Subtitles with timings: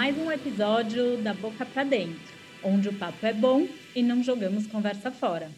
[0.00, 2.34] mais um episódio da Boca para Dentro,
[2.64, 5.50] onde o papo é bom e não jogamos conversa fora.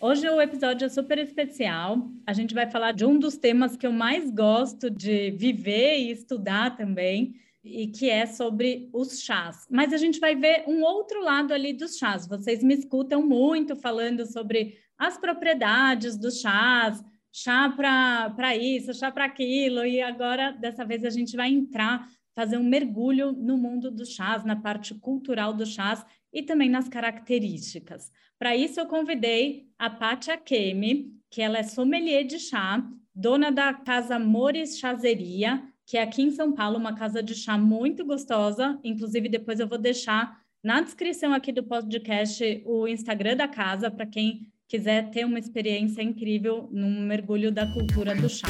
[0.00, 2.10] Hoje o episódio é super especial.
[2.26, 6.10] A gente vai falar de um dos temas que eu mais gosto de viver e
[6.10, 9.68] estudar também, e que é sobre os chás.
[9.70, 12.26] Mas a gente vai ver um outro lado ali dos chás.
[12.26, 19.26] Vocês me escutam muito falando sobre as propriedades dos chás, chá para isso, chá para
[19.26, 22.04] aquilo, e agora dessa vez a gente vai entrar
[22.36, 26.86] fazer um mergulho no mundo dos chás, na parte cultural dos chás e também nas
[26.86, 28.12] características.
[28.38, 33.72] Para isso, eu convidei a Pátia Kemi, que ela é sommelier de chá, dona da
[33.72, 38.78] casa Mores Chazeria, que é aqui em São Paulo, uma casa de chá muito gostosa.
[38.84, 44.04] Inclusive, depois eu vou deixar na descrição aqui do podcast o Instagram da casa para
[44.04, 48.48] quem quiser ter uma experiência incrível num mergulho da cultura do chá.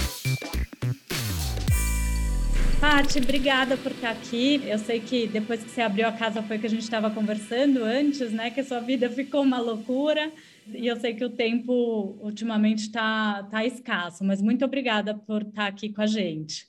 [2.80, 4.60] Paty, obrigada por estar aqui.
[4.68, 7.82] Eu sei que depois que você abriu a casa foi que a gente estava conversando
[7.82, 8.50] antes, né?
[8.50, 10.30] Que a sua vida ficou uma loucura.
[10.68, 15.66] E eu sei que o tempo ultimamente está tá escasso, mas muito obrigada por estar
[15.66, 16.68] aqui com a gente.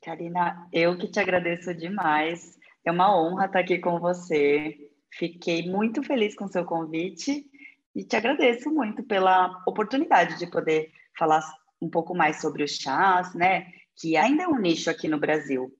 [0.00, 2.56] Karina, eu que te agradeço demais.
[2.84, 4.76] É uma honra estar aqui com você.
[5.10, 7.44] Fiquei muito feliz com o seu convite
[7.96, 11.42] e te agradeço muito pela oportunidade de poder falar
[11.82, 13.72] um pouco mais sobre os chás, né?
[13.96, 15.72] Que ainda é um nicho aqui no Brasil.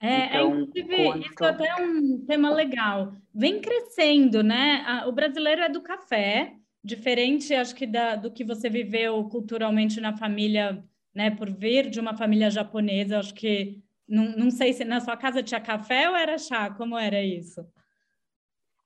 [0.00, 1.26] É, é então, inclusive, quanto...
[1.26, 3.12] isso é até um tema legal.
[3.34, 5.04] Vem crescendo, né?
[5.06, 10.16] O brasileiro é do café, diferente, acho que, da, do que você viveu culturalmente na
[10.16, 10.82] família,
[11.14, 11.30] né?
[11.30, 15.42] Por vir de uma família japonesa, acho que não, não sei se na sua casa
[15.42, 17.66] tinha café ou era chá, como era isso?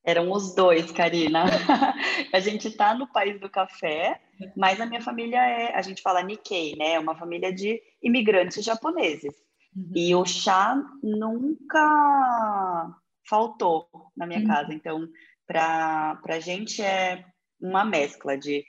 [0.04, 1.44] Eram os dois, Karina.
[2.32, 4.20] a gente está no país do café,
[4.56, 6.94] mas a minha família é, a gente fala Nikkei, né?
[6.94, 9.34] É uma família de imigrantes japoneses.
[9.74, 9.92] Uhum.
[9.94, 12.94] E o chá nunca
[13.28, 14.46] faltou na minha uhum.
[14.46, 14.74] casa.
[14.74, 15.08] Então,
[15.46, 17.24] para a gente é
[17.60, 18.64] uma mescla de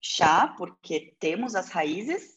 [0.00, 2.34] chá, porque temos as raízes,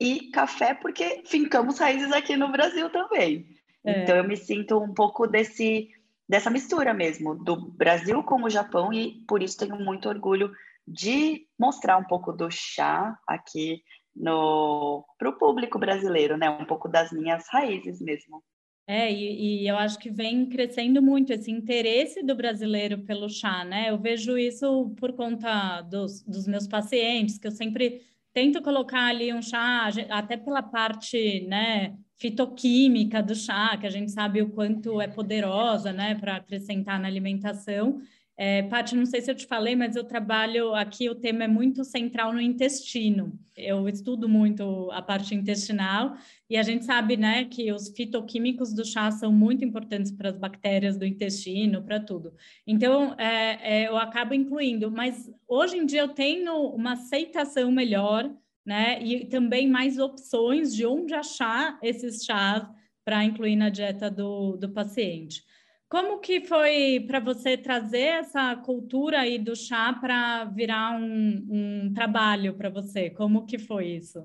[0.00, 3.46] e café, porque fincamos raízes aqui no Brasil também.
[3.84, 4.02] É.
[4.02, 5.90] Então, eu me sinto um pouco desse
[6.26, 10.52] dessa mistura mesmo do Brasil com o Japão e por isso tenho muito orgulho
[10.86, 13.82] de mostrar um pouco do chá aqui
[14.14, 16.50] para o público brasileiro, né?
[16.50, 18.42] Um pouco das minhas raízes mesmo.
[18.86, 23.64] É, e, e, eu acho que vem crescendo muito esse interesse do brasileiro pelo chá,
[23.64, 23.90] né?
[23.90, 29.32] Eu vejo isso por conta dos, dos meus pacientes, que eu sempre tento colocar ali
[29.32, 35.00] um chá, até pela parte, né, fitoquímica do chá, que a gente sabe o quanto
[35.00, 38.00] é poderosa, né, para acrescentar na alimentação.
[38.42, 41.46] É, Paty, não sei se eu te falei, mas eu trabalho aqui, o tema é
[41.46, 43.38] muito central no intestino.
[43.54, 46.16] Eu estudo muito a parte intestinal
[46.48, 50.38] e a gente sabe, né, que os fitoquímicos do chá são muito importantes para as
[50.38, 52.32] bactérias do intestino, para tudo.
[52.66, 58.34] Então, é, é, eu acabo incluindo, mas hoje em dia eu tenho uma aceitação melhor
[58.64, 59.02] né?
[59.02, 62.64] E também mais opções de onde achar esses chás
[63.04, 65.42] para incluir na dieta do, do paciente.
[65.90, 71.92] Como que foi para você trazer essa cultura aí do chá para virar um, um
[71.92, 73.10] trabalho para você?
[73.10, 74.24] Como que foi isso?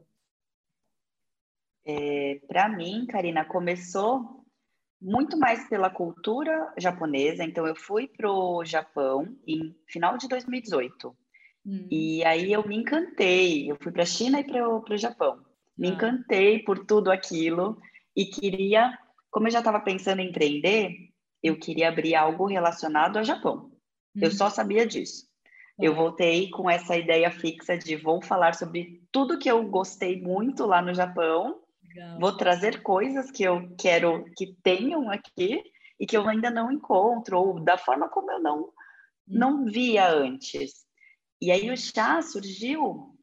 [1.83, 4.45] É, para mim, Karina, começou
[5.01, 7.43] muito mais pela cultura japonesa.
[7.43, 11.17] Então, eu fui para o Japão em final de 2018.
[11.65, 11.87] Hum.
[11.89, 13.71] E aí eu me encantei.
[13.71, 15.43] Eu fui para a China e para o Japão.
[15.75, 15.91] Me ah.
[15.93, 17.75] encantei por tudo aquilo
[18.15, 18.95] e queria,
[19.31, 21.14] como eu já estava pensando em empreender,
[21.45, 23.72] eu queria abrir algo relacionado ao Japão.
[24.16, 24.22] Hum.
[24.23, 25.28] Eu só sabia disso.
[25.79, 26.01] Eu tá.
[26.01, 30.81] voltei com essa ideia fixa de vou falar sobre tudo que eu gostei muito lá
[30.81, 31.61] no Japão.
[31.88, 32.19] Legal.
[32.19, 35.61] Vou trazer coisas que eu quero que tenham aqui
[36.00, 38.72] e que eu ainda não encontro, ou da forma como eu não, hum.
[39.28, 40.84] não via antes.
[41.39, 43.16] E aí o chá surgiu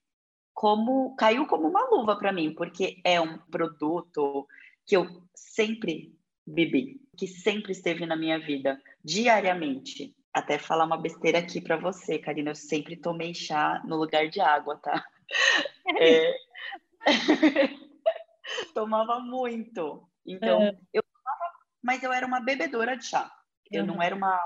[0.54, 4.46] como caiu como uma luva para mim, porque é um produto
[4.86, 6.14] que eu sempre
[6.46, 10.14] bebi, que sempre esteve na minha vida, diariamente.
[10.32, 14.40] Até falar uma besteira aqui para você, Karina, eu sempre tomei chá no lugar de
[14.40, 15.04] água, tá?
[15.98, 16.34] É...
[18.74, 20.08] tomava muito.
[20.26, 20.78] Então, é.
[20.92, 23.30] eu tomava, mas eu era uma bebedora de chá.
[23.70, 24.38] Eu não era uma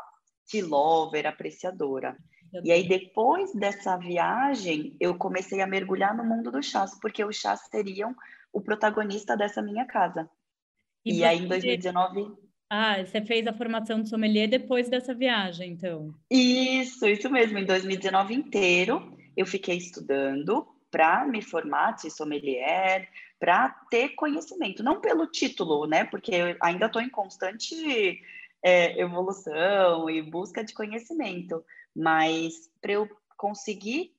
[0.49, 2.17] tea lover, apreciadora.
[2.65, 7.37] E aí, depois dessa viagem, eu comecei a mergulhar no mundo dos chás, porque os
[7.37, 8.15] chás seriam
[8.53, 10.31] o protagonista dessa minha casa.
[11.07, 12.35] E, e aí, em 2019.
[12.69, 16.13] Ah, você fez a formação de sommelier depois dessa viagem, então?
[16.29, 17.59] Isso, isso mesmo.
[17.59, 23.09] Em 2019 inteiro, eu fiquei estudando para me formar de sommelier,
[23.39, 26.05] para ter conhecimento, não pelo título, né?
[26.05, 28.21] Porque eu ainda estou em constante
[28.61, 31.65] é, evolução e busca de conhecimento,
[31.95, 34.13] mas para eu conseguir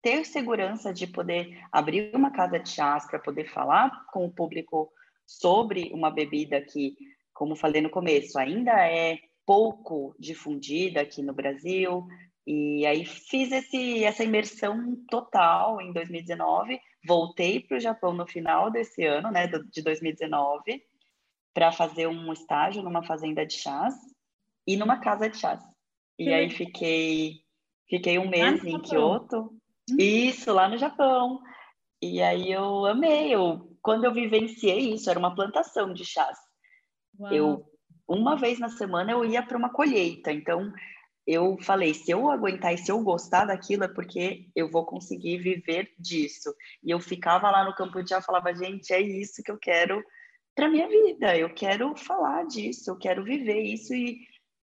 [0.00, 4.90] ter segurança de poder abrir uma casa de chás para poder falar com o público
[5.38, 6.96] sobre uma bebida que,
[7.32, 12.04] como falei no começo, ainda é pouco difundida aqui no Brasil.
[12.46, 16.80] E aí fiz esse, essa imersão total em 2019.
[17.06, 20.82] Voltei para o Japão no final desse ano, né, de 2019,
[21.54, 23.94] para fazer um estágio numa fazenda de chás
[24.66, 25.62] e numa casa de chás.
[26.18, 27.42] E aí fiquei,
[27.88, 29.50] fiquei um mês em Kyoto
[29.98, 31.40] isso, lá no Japão.
[32.02, 33.34] E aí eu amei.
[33.34, 36.38] Eu, quando eu vivenciei isso, era uma plantação de chás.
[37.18, 37.32] Uau.
[37.32, 37.66] Eu,
[38.08, 40.32] uma vez na semana, eu ia para uma colheita.
[40.32, 40.72] Então,
[41.26, 45.38] eu falei, se eu aguentar e se eu gostar daquilo, é porque eu vou conseguir
[45.38, 46.54] viver disso.
[46.82, 49.58] E eu ficava lá no campo de chá e falava, gente, é isso que eu
[49.58, 50.02] quero
[50.54, 51.36] para minha vida.
[51.36, 54.18] Eu quero falar disso, eu quero viver isso e,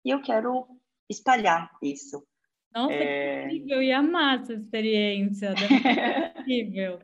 [0.04, 0.66] e eu quero
[1.08, 2.26] espalhar isso.
[2.74, 3.48] Nossa, é...
[3.48, 3.82] que incrível!
[3.82, 5.54] E amar essa experiência.
[6.40, 6.98] incrível.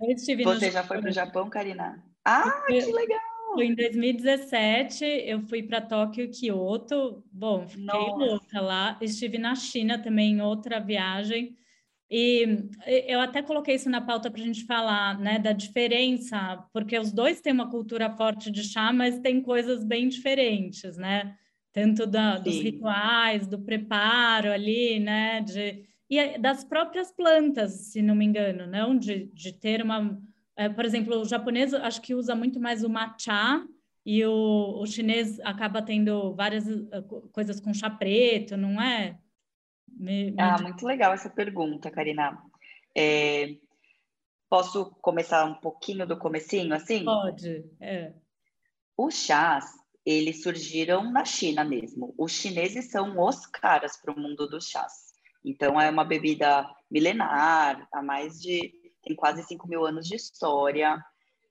[0.44, 2.02] Você já foi para o Japão, Karina?
[2.24, 3.20] Ah, eu, que legal!
[3.58, 7.24] Em 2017, eu fui para Tóquio e Kyoto.
[7.32, 8.16] Bom, fiquei Nossa.
[8.16, 8.98] louca lá.
[9.00, 11.56] Estive na China também em outra viagem.
[12.10, 16.98] E eu até coloquei isso na pauta para a gente falar, né, da diferença, porque
[16.98, 21.36] os dois têm uma cultura forte de chá, mas tem coisas bem diferentes, né?
[21.72, 28.14] Tanto da, dos rituais, do preparo ali, né, de, e das próprias plantas, se não
[28.14, 30.20] me engano, não, de, de ter uma,
[30.56, 33.64] é, por exemplo, o japonês acho que usa muito mais o matcha
[34.04, 37.02] e o, o chinês acaba tendo várias eh,
[37.32, 39.18] coisas com chá preto, não é?
[39.88, 40.40] Me, me...
[40.40, 42.42] Ah, muito legal essa pergunta, Karina.
[42.96, 43.56] É,
[44.48, 47.04] posso começar um pouquinho do comecinho, assim?
[47.04, 48.12] Pode, é.
[48.96, 49.66] Os chás,
[50.10, 52.14] eles surgiram na China mesmo.
[52.18, 55.10] Os chineses são os caras para o mundo dos chás.
[55.44, 58.72] Então, é uma bebida milenar, há mais de.
[59.02, 61.02] tem quase 5 mil anos de história.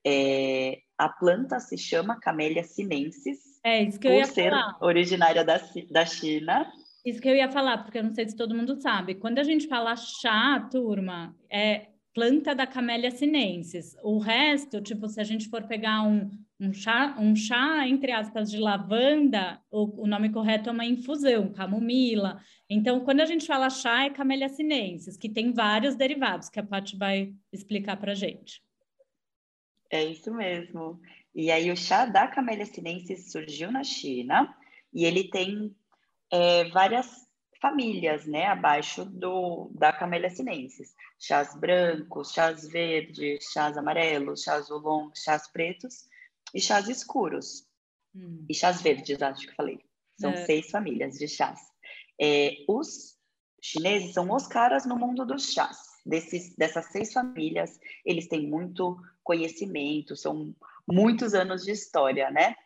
[0.04, 3.38] É, a planta se chama Camellia sinensis.
[3.64, 4.78] É, isso que eu ia ser falar.
[4.80, 5.60] originária da,
[5.90, 6.70] da China.
[7.04, 9.14] Isso que eu ia falar, porque eu não sei se todo mundo sabe.
[9.14, 13.96] Quando a gente fala chá, turma, é planta da Camellia sinensis.
[14.02, 16.30] O resto, tipo, se a gente for pegar um,
[16.60, 21.50] um chá, um chá, entre aspas, de lavanda, o, o, nome correto é uma infusão,
[21.52, 22.38] camomila.
[22.68, 26.62] Então, quando a gente fala chá, é Camellia sinensis, que tem vários derivados, que a
[26.62, 28.62] Paty vai explicar para gente.
[29.90, 31.00] É isso mesmo.
[31.34, 34.54] E aí, o chá da Camellia sinensis surgiu na China,
[34.92, 35.74] e ele tem
[36.30, 37.26] é, várias
[37.60, 40.94] famílias, né, abaixo do, da Camellia sinensis.
[41.18, 46.09] Chás brancos, chás verdes, chás amarelos, chás oolong, chás pretos,
[46.54, 47.66] e chás escuros.
[48.14, 48.44] Hum.
[48.48, 49.80] E chás verdes, acho que falei.
[50.18, 50.44] São é.
[50.44, 51.60] seis famílias de chás.
[52.20, 53.16] É, os
[53.62, 55.78] chineses são os caras no mundo dos chás.
[56.04, 60.54] Desses, dessas seis famílias, eles têm muito conhecimento, são
[60.88, 62.56] muitos anos de história, né?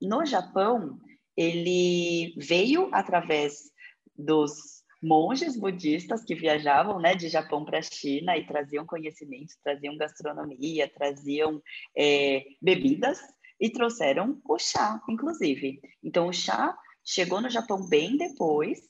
[0.00, 1.00] No Japão,
[1.36, 3.70] ele veio através
[4.14, 9.96] dos monges budistas que viajavam né, de Japão para a China e traziam conhecimentos, traziam
[9.96, 11.60] gastronomia, traziam
[11.96, 13.18] é, bebidas
[13.60, 15.80] e trouxeram o chá, inclusive.
[16.02, 18.80] Então, o chá chegou no Japão bem depois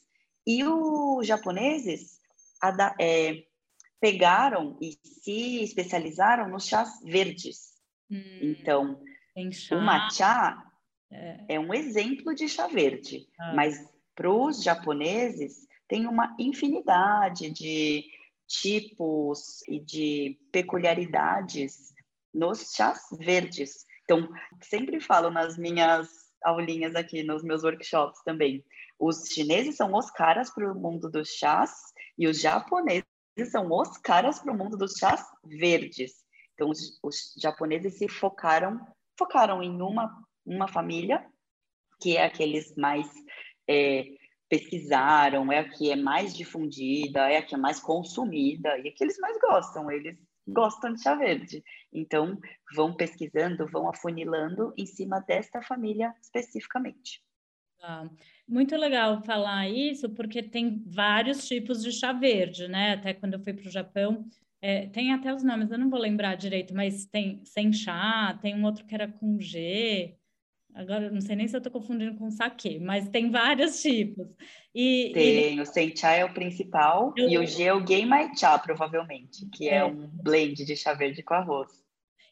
[0.46, 2.20] e os japoneses
[3.00, 3.44] é,
[3.98, 7.72] pegaram e se especializaram nos chás verdes.
[8.10, 9.00] Hum, então,
[9.70, 10.56] o matcha
[11.10, 11.54] é.
[11.54, 11.60] é.
[11.60, 13.54] um exemplo de chá verde, ah.
[13.54, 13.82] mas
[14.14, 18.02] para os japoneses tem uma infinidade de
[18.48, 21.92] tipos e de peculiaridades
[22.32, 23.84] nos chás verdes.
[24.04, 24.26] Então,
[24.62, 26.08] sempre falo nas minhas
[26.42, 28.64] aulinhas aqui, nos meus workshops também.
[28.98, 31.70] Os chineses são os caras para o mundo dos chás
[32.16, 33.04] e os japoneses
[33.50, 36.24] são os caras para o mundo dos chás verdes.
[36.54, 38.80] Então, os, os, japoneses se focaram,
[39.18, 40.10] focaram em uma,
[40.46, 41.22] uma família,
[42.00, 43.06] que é aqueles mais
[43.68, 44.21] é,
[44.52, 48.92] pesquisaram, é a que é mais difundida, é a que é mais consumida e a
[48.92, 49.90] que eles mais gostam.
[49.90, 51.64] Eles gostam de chá verde.
[51.90, 52.38] Então,
[52.76, 57.24] vão pesquisando, vão afunilando em cima desta família especificamente.
[57.80, 58.06] Ah,
[58.46, 62.92] muito legal falar isso, porque tem vários tipos de chá verde, né?
[62.92, 64.26] Até quando eu fui para o Japão,
[64.60, 68.54] é, tem até os nomes, eu não vou lembrar direito, mas tem sem chá, tem
[68.54, 70.14] um outro que era com G,
[70.74, 74.26] Agora, não sei nem se eu estou confundindo com saque, mas tem vários tipos.
[74.74, 75.60] E, tem, e...
[75.60, 77.28] o senchai é o principal eu...
[77.28, 79.76] e o G é o Game Cha, provavelmente, que é.
[79.76, 81.82] é um blend de chá verde com arroz.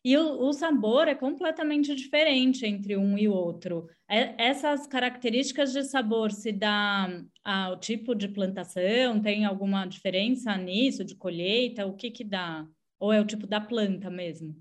[0.02, 3.86] E o, o, sabor é completamente diferente entre um e outro.
[4.08, 9.20] É, essas características de sabor se dá ao tipo de plantação?
[9.20, 11.86] Tem alguma diferença nisso, de colheita?
[11.86, 12.66] O que que dá?
[12.98, 14.56] Ou é o tipo da planta mesmo?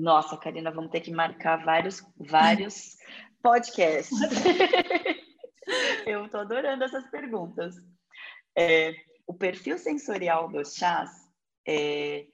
[0.00, 2.96] Nossa, Karina, vamos ter que marcar vários, vários
[3.42, 4.18] podcasts.
[6.06, 7.76] Eu estou adorando essas perguntas.
[8.56, 8.94] É,
[9.26, 11.10] o perfil sensorial dos chás
[11.68, 12.26] é,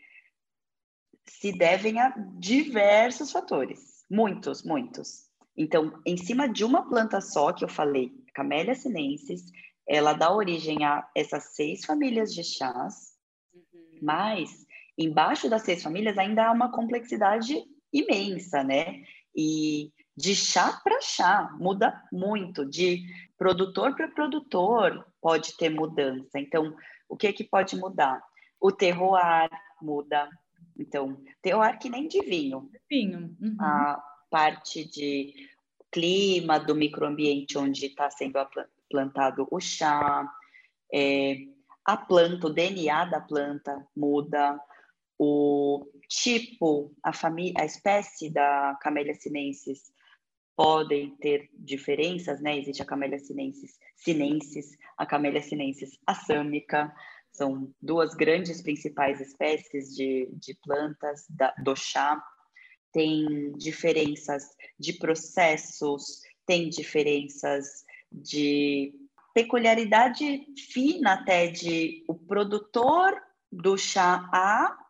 [1.29, 5.29] se devem a diversos fatores, muitos, muitos.
[5.57, 9.43] Então, em cima de uma planta só, que eu falei, Camellia sinensis,
[9.89, 13.17] ela dá origem a essas seis famílias de chás,
[13.53, 13.99] uhum.
[14.03, 14.66] mas
[14.99, 17.63] embaixo das seis famílias ainda há uma complexidade
[17.93, 19.03] imensa, né?
[19.35, 23.05] E de chá para chá muda muito, de
[23.37, 26.39] produtor para produtor pode ter mudança.
[26.39, 26.75] Então,
[27.09, 28.23] o que que pode mudar?
[28.59, 29.51] O terroir
[29.83, 30.29] muda,
[30.79, 32.71] então, terroir que nem de vinho.
[32.89, 33.37] Vinho.
[33.41, 33.57] Uhum.
[33.61, 35.35] A parte de
[35.91, 38.39] clima do microambiente onde está sendo
[38.91, 40.31] plantado o chá,
[40.93, 41.37] é,
[41.85, 44.61] a planta, o DNA da planta muda,
[45.19, 49.83] o tipo, a família, a espécie da Camellia sinensis
[50.57, 52.59] podem ter diferenças, né?
[52.59, 56.93] Existe a Camellia sinensis sinensis, a Camellia sinensis assâmica,
[57.33, 62.23] são duas grandes principais espécies de, de plantas da, do chá.
[62.93, 64.45] Tem diferenças
[64.79, 68.95] de processos, tem diferenças de
[69.35, 73.21] peculiaridade fina até de o produtor
[73.53, 74.86] do chá A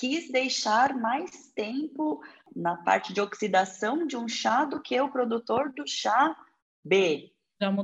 [0.00, 2.22] quis deixar mais tempo
[2.56, 6.34] na parte de oxidação de um chá do que o produtor do chá
[6.82, 7.30] B.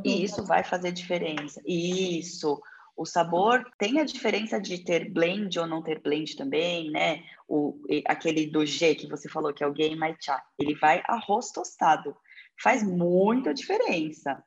[0.03, 1.61] E isso vai fazer diferença.
[1.67, 2.59] Isso.
[2.97, 7.23] O sabor tem a diferença de ter blend ou não ter blend também, né?
[7.47, 11.03] O, aquele do G que você falou, que é o Game My Cha, ele vai
[11.07, 12.17] arroz tostado.
[12.59, 14.43] Faz muita diferença.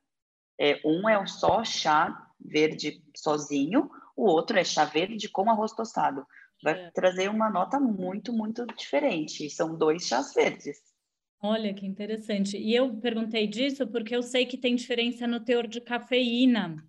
[0.59, 6.25] É, um é só chá verde sozinho, o outro é chá verde com arroz tostado.
[6.61, 6.91] Vai é.
[6.91, 9.49] trazer uma nota muito, muito diferente.
[9.49, 10.77] São dois chás verdes.
[11.41, 12.57] Olha que interessante.
[12.57, 16.83] E eu perguntei disso porque eu sei que tem diferença no teor de cafeína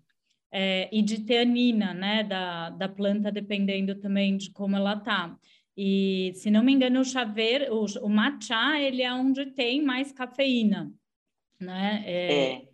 [0.51, 5.37] é, e de teanina, né, da, da planta, dependendo também de como ela tá.
[5.77, 9.81] E, se não me engano, o chá verde, o, o matcha, ele é onde tem
[9.81, 10.93] mais cafeína,
[11.57, 12.03] né?
[12.05, 12.69] É, é.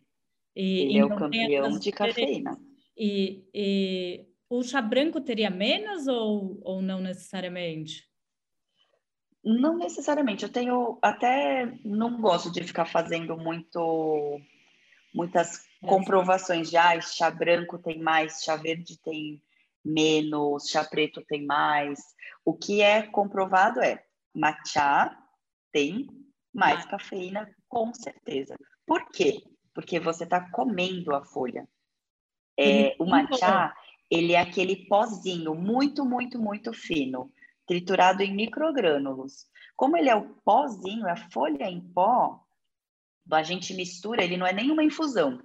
[0.56, 2.58] E, ele é o campeão de cafeína.
[2.98, 8.08] E, e o chá branco teria menos ou, ou não necessariamente?
[9.44, 10.44] Não necessariamente.
[10.44, 14.40] Eu tenho até não gosto de ficar fazendo muito
[15.14, 19.42] muitas comprovações de ah, chá branco tem mais, chá verde tem
[19.84, 22.00] menos, chá preto tem mais.
[22.44, 25.18] O que é comprovado é matcha
[25.72, 26.08] tem
[26.54, 26.90] mais ah.
[26.90, 28.56] cafeína, com certeza.
[28.86, 29.42] Por quê?
[29.74, 31.68] Porque você está comendo a folha.
[32.60, 33.74] É, o matcha,
[34.10, 37.32] ele é aquele pozinho muito, muito, muito fino,
[37.66, 39.46] triturado em microgrânulos.
[39.76, 42.42] Como ele é o pozinho, a folha em pó,
[43.32, 45.42] a gente mistura, ele não é nenhuma infusão.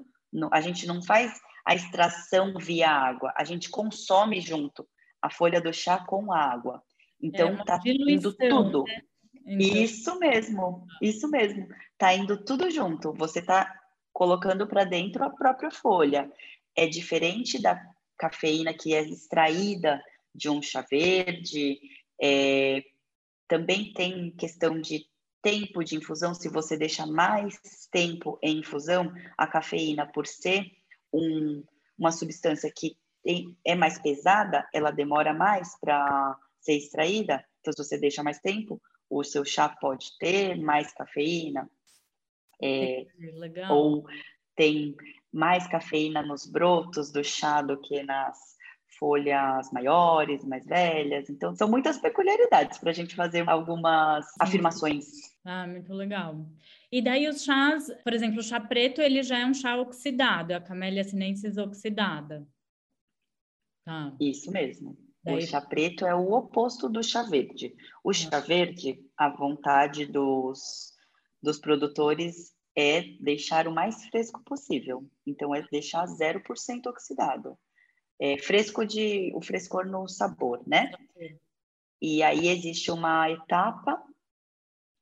[0.51, 4.87] A gente não faz a extração via água, a gente consome junto
[5.21, 6.83] a folha do chá com a água.
[7.21, 8.85] Então é tá indo tudo.
[8.85, 9.03] Né?
[9.47, 9.83] Então...
[9.83, 11.69] Isso mesmo, isso mesmo.
[11.99, 13.13] Tá indo tudo junto.
[13.15, 13.73] Você tá
[14.13, 16.31] colocando para dentro a própria folha.
[16.77, 17.81] É diferente da
[18.23, 20.01] cafeína que é extraída
[20.33, 21.81] de um chá verde.
[22.23, 22.85] É...
[23.49, 25.07] também tem questão de
[25.43, 27.59] tempo de infusão, se você deixa mais
[27.91, 30.71] tempo em infusão, a cafeína, por ser
[31.13, 31.65] um,
[31.99, 37.45] uma substância que tem, é mais pesada, ela demora mais para ser extraída.
[37.61, 41.69] Então, se você deixa mais tempo, o seu chá pode ter mais cafeína.
[42.63, 43.77] É, Legal.
[43.77, 44.05] Ou
[44.55, 44.95] tem
[45.33, 48.53] mais cafeína nos brotos do chá do que nas
[48.99, 51.29] folhas maiores, mais velhas.
[51.29, 55.07] Então, são muitas peculiaridades para a gente fazer algumas afirmações.
[55.45, 56.47] Ah, muito legal.
[56.91, 60.53] E daí os chás, por exemplo, o chá preto, ele já é um chá oxidado,
[60.53, 62.47] a Camellia sinensis oxidada.
[63.85, 64.15] Tá.
[64.21, 64.97] Isso mesmo.
[65.25, 65.39] Daí...
[65.39, 67.75] O chá preto é o oposto do chá verde.
[68.05, 70.93] O chá verde, a vontade dos,
[71.43, 75.05] dos produtores é deixar o mais fresco possível.
[75.27, 77.59] Então, é deixar 0% oxidado
[78.23, 80.93] é, fresco de o frescor no sabor, né?
[82.01, 84.01] E aí existe uma etapa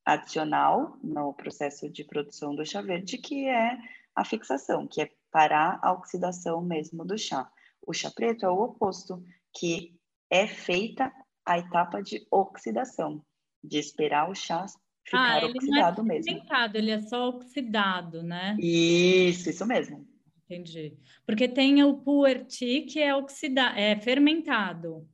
[0.02, 3.78] adicional no processo de produção do chá verde, que é
[4.14, 7.50] a fixação, que é parar a oxidação mesmo do chá.
[7.86, 9.22] O chá preto é o oposto,
[9.52, 9.94] que
[10.30, 11.12] é feita
[11.44, 13.22] a etapa de oxidação,
[13.62, 14.64] de esperar o chá
[15.10, 16.46] ficar ah, oxidado não é mesmo.
[16.74, 18.56] Ele é só oxidado, né?
[18.60, 20.06] Isso, isso mesmo.
[20.44, 20.96] Entendi.
[21.26, 25.08] Porque tem o puerti que é oxidado, é fermentado.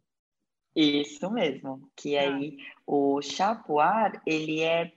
[0.75, 2.23] Isso mesmo, que ah.
[2.23, 4.93] aí o chá puar, ele é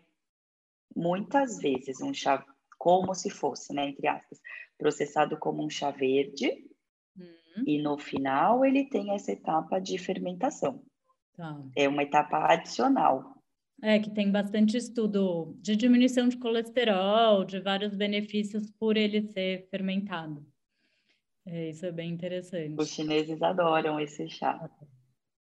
[0.96, 2.46] muitas vezes um chá
[2.78, 4.40] como se fosse, né, entre aspas,
[4.78, 6.66] processado como um chá verde,
[7.18, 7.64] hum.
[7.66, 10.84] e no final ele tem essa etapa de fermentação.
[11.36, 11.62] Tá.
[11.76, 13.39] É uma etapa adicional.
[13.82, 19.68] É, que tem bastante estudo de diminuição de colesterol, de vários benefícios por ele ser
[19.70, 20.46] fermentado.
[21.46, 22.76] É, isso é bem interessante.
[22.78, 24.70] Os chineses adoram esse chá.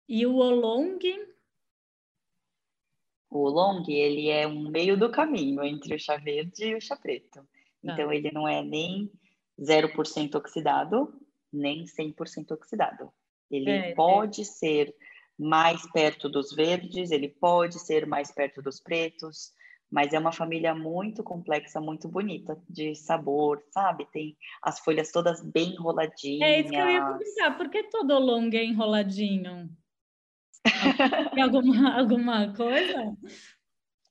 [0.08, 0.98] E o oolong?
[3.30, 6.96] O oolong, ele é um meio do caminho entre o chá verde e o chá
[6.96, 7.40] preto.
[7.40, 7.92] Tá.
[7.92, 9.10] Então, ele não é nem
[9.60, 11.14] 0% oxidado,
[11.52, 13.12] nem 100% oxidado.
[13.50, 13.94] Ele é.
[13.94, 14.44] pode é.
[14.44, 14.94] ser
[15.42, 19.52] mais perto dos verdes, ele pode ser mais perto dos pretos,
[19.90, 24.06] mas é uma família muito complexa, muito bonita de sabor, sabe?
[24.10, 26.48] Tem as folhas todas bem enroladinhas.
[26.48, 29.68] É isso que eu ia comentar, por que todo longo é enroladinho?
[31.34, 33.16] Tem alguma, alguma coisa?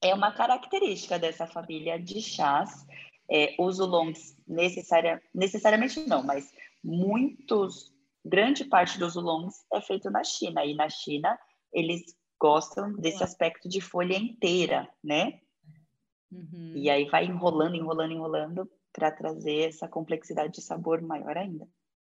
[0.03, 2.85] É uma característica dessa família de chás.
[3.29, 6.51] É, os oolongs necessaria, necessariamente não, mas
[6.83, 7.90] muitos
[8.25, 11.37] grande parte dos oolongs é feito na China, e na China
[11.73, 15.39] eles gostam desse aspecto de folha inteira, né?
[16.31, 16.73] Uhum.
[16.75, 21.67] E aí vai enrolando, enrolando, enrolando para trazer essa complexidade de sabor maior ainda.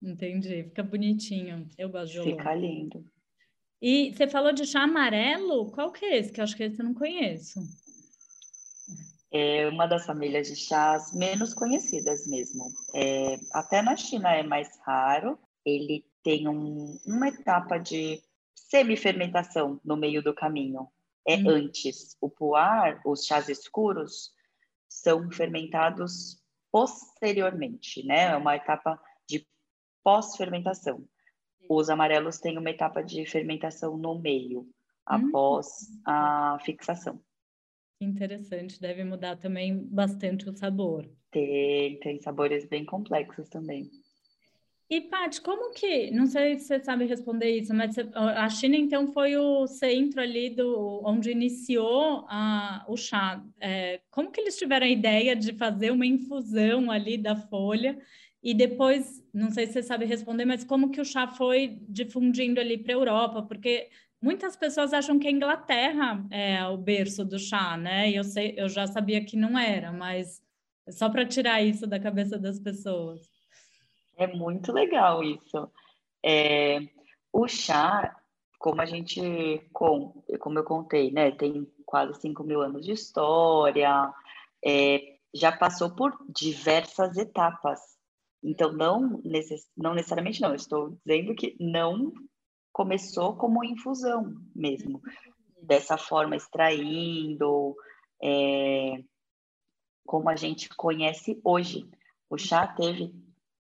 [0.02, 1.70] Entendi, fica bonitinho.
[1.78, 2.38] Eu gosto de oolong.
[2.38, 3.06] Fica lindo.
[3.82, 5.72] E você falou de chá amarelo?
[5.72, 6.32] Qual que é esse?
[6.32, 7.60] Que eu acho que esse eu não conheço.
[9.32, 12.72] É uma das famílias de chás menos conhecidas mesmo.
[12.94, 18.22] É, até na China é mais raro, ele tem um, uma etapa de
[18.54, 20.88] semi-fermentação no meio do caminho.
[21.28, 21.50] É hum.
[21.50, 22.16] antes.
[22.22, 24.32] O puar, os chás escuros,
[24.88, 28.32] são fermentados posteriormente, né?
[28.32, 29.48] É uma etapa de
[30.04, 31.08] pós-fermentação.
[31.70, 34.68] Os amarelos têm uma etapa de fermentação no meio,
[35.06, 36.02] após hum.
[36.06, 37.20] a fixação.
[38.00, 41.10] Interessante, deve mudar também bastante o sabor.
[41.32, 43.90] Tem, tem sabores bem complexos também.
[44.88, 49.08] E, Paty, como que, não sei se você sabe responder isso, mas a China, então,
[49.08, 53.44] foi o centro ali do, onde iniciou a, o chá.
[53.60, 57.98] É, como que eles tiveram a ideia de fazer uma infusão ali da folha
[58.44, 62.60] e depois, não sei se você sabe responder, mas como que o chá foi difundindo
[62.60, 63.42] ali para a Europa?
[63.42, 63.90] Porque
[64.22, 68.12] muitas pessoas acham que a Inglaterra é o berço do chá, né?
[68.12, 70.44] E eu, sei, eu já sabia que não era, mas
[70.92, 73.35] só para tirar isso da cabeça das pessoas.
[74.18, 75.70] É muito legal isso.
[76.24, 76.80] É,
[77.32, 78.16] o chá,
[78.58, 79.22] como a gente,
[79.74, 84.14] com, como eu contei, né, tem quase 5 mil anos de história,
[84.64, 87.80] é, já passou por diversas etapas.
[88.42, 92.14] Então, não, necess, não necessariamente não, estou dizendo que não
[92.72, 95.02] começou como infusão mesmo,
[95.62, 97.76] dessa forma, extraindo,
[98.22, 99.04] é,
[100.06, 101.90] como a gente conhece hoje.
[102.30, 103.14] O chá teve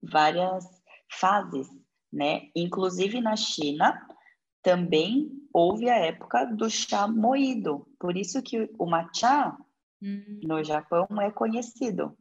[0.04, 0.66] várias
[1.12, 1.68] fases,
[2.12, 2.50] né?
[2.56, 4.00] Inclusive na China
[4.62, 7.88] também houve a época do chá moído.
[8.00, 9.58] Por isso que o matcha
[10.02, 10.40] hum.
[10.44, 12.18] no Japão é conhecido.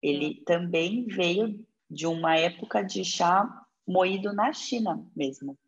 [0.00, 3.48] Ele também veio de uma época de chá
[3.86, 5.58] moído na China mesmo.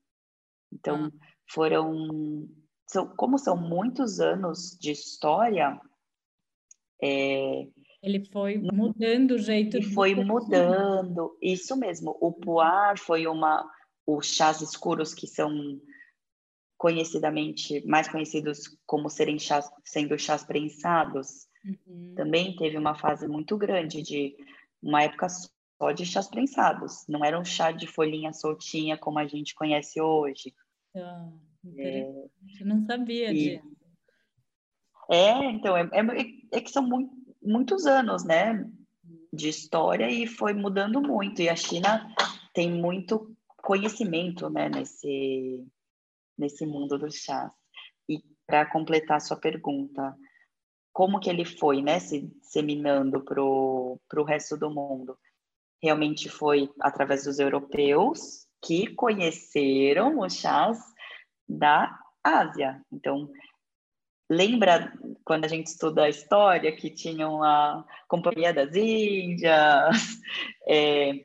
[0.72, 1.10] Então, hum.
[1.48, 2.48] foram
[2.86, 5.80] são, como são muitos anos de história,
[7.02, 7.68] é,
[8.04, 9.78] ele foi mudando o jeito.
[9.78, 12.16] E foi mudando, isso mesmo.
[12.20, 13.66] O puar foi uma,
[14.06, 15.50] os chás escuros que são
[16.76, 21.48] conhecidamente mais conhecidos como serem chás, sendo chás prensados.
[21.64, 22.12] Uhum.
[22.14, 24.36] Também teve uma fase muito grande de
[24.82, 27.06] uma época só de chás prensados.
[27.08, 30.52] Não era um chá de folhinha soltinha como a gente conhece hoje.
[30.94, 31.32] Ah,
[31.78, 32.00] é,
[32.60, 33.74] Eu não sabia e, disso.
[35.10, 38.64] É, então, é, é, é que são muito muitos anos, né,
[39.32, 41.42] de história e foi mudando muito.
[41.42, 42.08] E a China
[42.52, 45.64] tem muito conhecimento, né, nesse
[46.36, 47.52] nesse mundo dos chás.
[48.08, 50.16] E para completar sua pergunta,
[50.92, 55.18] como que ele foi, né, se disseminando pro pro resto do mundo?
[55.82, 60.78] Realmente foi através dos europeus que conheceram os chás
[61.46, 62.80] da Ásia.
[62.90, 63.30] Então,
[64.28, 64.92] lembra
[65.24, 70.20] quando a gente estuda a história que tinham a Companhia das Índias,
[70.68, 71.24] é,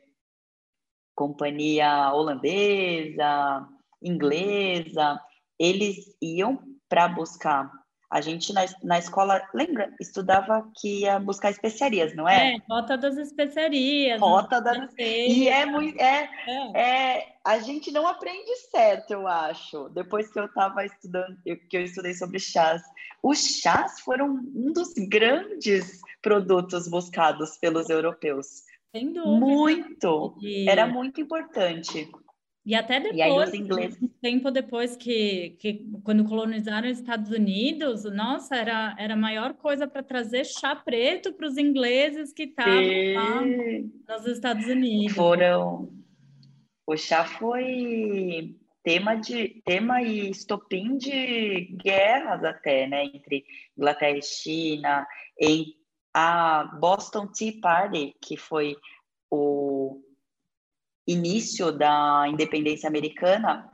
[1.14, 3.68] companhia holandesa,
[4.02, 5.20] inglesa,
[5.58, 6.58] eles iam
[6.88, 7.70] para buscar
[8.10, 9.94] a gente na, na escola, lembra?
[10.00, 12.54] Estudava que ia buscar especiarias, não é?
[12.54, 14.20] É, rota das especiarias.
[14.20, 14.92] Rota das...
[14.98, 15.98] E é muito...
[16.00, 16.80] É, é.
[16.80, 19.88] é, a gente não aprende certo, eu acho.
[19.90, 22.82] Depois que eu estava estudando, que eu estudei sobre chás.
[23.22, 28.64] Os chás foram um dos grandes produtos buscados pelos europeus.
[28.90, 29.30] Sem dúvida.
[29.30, 30.36] Muito!
[30.66, 32.10] Era muito importante.
[32.70, 34.00] E até depois, e ingleses...
[34.00, 39.54] um tempo depois que, que quando colonizaram os Estados Unidos, nossa, era, era a maior
[39.54, 42.72] coisa para trazer chá preto para os ingleses que estavam
[43.16, 45.16] lá nos Estados Unidos.
[45.16, 45.92] Foram.
[46.86, 48.54] O chá foi
[48.84, 53.44] tema de tema e estopim de guerras até, né, entre
[53.76, 55.04] Inglaterra e China,
[55.40, 55.74] em
[56.14, 58.76] a Boston Tea Party, que foi
[59.28, 60.00] o
[61.06, 63.70] início da independência americana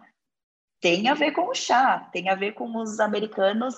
[0.81, 3.75] tem a ver com o chá, tem a ver com os americanos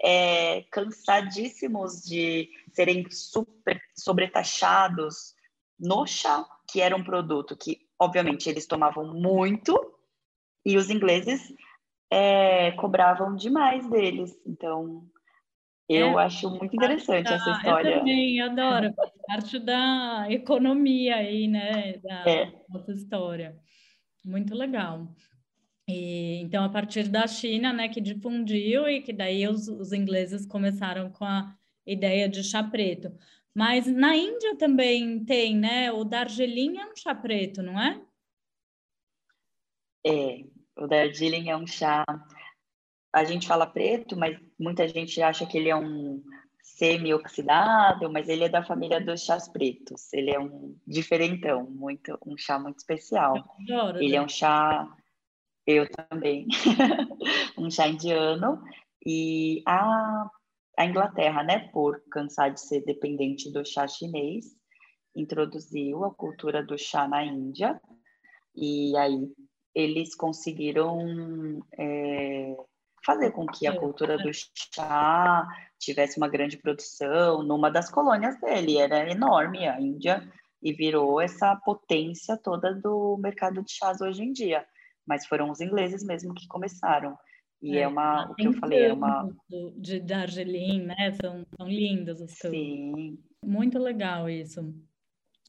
[0.00, 5.34] é, cansadíssimos de serem super sobretaxados
[5.78, 9.74] no chá, que era um produto que, obviamente, eles tomavam muito
[10.64, 11.52] e os ingleses
[12.10, 14.38] é, cobravam demais deles.
[14.46, 15.10] Então,
[15.94, 17.90] eu é, acho muito interessante da, essa história.
[17.90, 18.94] Eu também adoro,
[19.26, 22.52] parte da economia aí, né, da é.
[22.68, 23.56] nossa história.
[24.24, 25.08] Muito legal.
[25.88, 30.46] E, então, a partir da China, né, que difundiu e que daí os, os ingleses
[30.46, 31.54] começaram com a
[31.86, 33.12] ideia de chá preto.
[33.54, 35.92] Mas na Índia também tem, né?
[35.92, 38.00] O Darjeeling é um chá preto, não é?
[40.06, 40.44] É,
[40.76, 42.04] o Darjeeling é um chá
[43.12, 46.22] a gente fala preto, mas muita gente acha que ele é um
[46.62, 50.12] semi-oxidado, mas ele é da família dos chás pretos.
[50.12, 53.36] Ele é um diferentão, muito, um chá muito especial.
[53.60, 54.16] Adoro, ele né?
[54.16, 54.88] é um chá,
[55.66, 56.46] eu também,
[57.58, 58.62] um chá indiano.
[59.04, 60.30] E a,
[60.78, 64.46] a Inglaterra, né, por cansar de ser dependente do chá chinês,
[65.14, 67.78] introduziu a cultura do chá na Índia.
[68.54, 69.30] E aí
[69.74, 72.56] eles conseguiram é,
[73.04, 75.46] fazer com que a cultura do chá
[75.78, 78.78] tivesse uma grande produção numa das colônias dele.
[78.78, 80.26] Era enorme a Índia
[80.62, 84.64] e virou essa potência toda do mercado de chás hoje em dia.
[85.06, 87.18] Mas foram os ingleses mesmo que começaram.
[87.60, 89.28] E é, é uma, o que eu falei, é uma...
[89.76, 91.12] De Darjeeling, né?
[91.20, 93.18] São, são lindos os Sim.
[93.44, 94.74] Muito legal isso.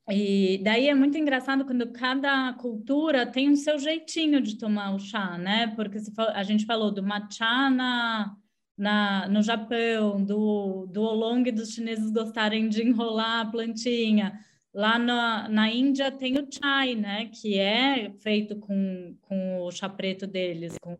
[0.09, 4.99] E daí é muito engraçado quando cada cultura tem o seu jeitinho de tomar o
[4.99, 5.67] chá, né?
[5.75, 8.35] Porque a gente falou do matcha na,
[8.77, 14.39] na, no Japão, do, do oolong dos chineses gostarem de enrolar a plantinha.
[14.73, 17.27] Lá na, na Índia tem o chai, né?
[17.27, 20.97] Que é feito com, com o chá preto deles, com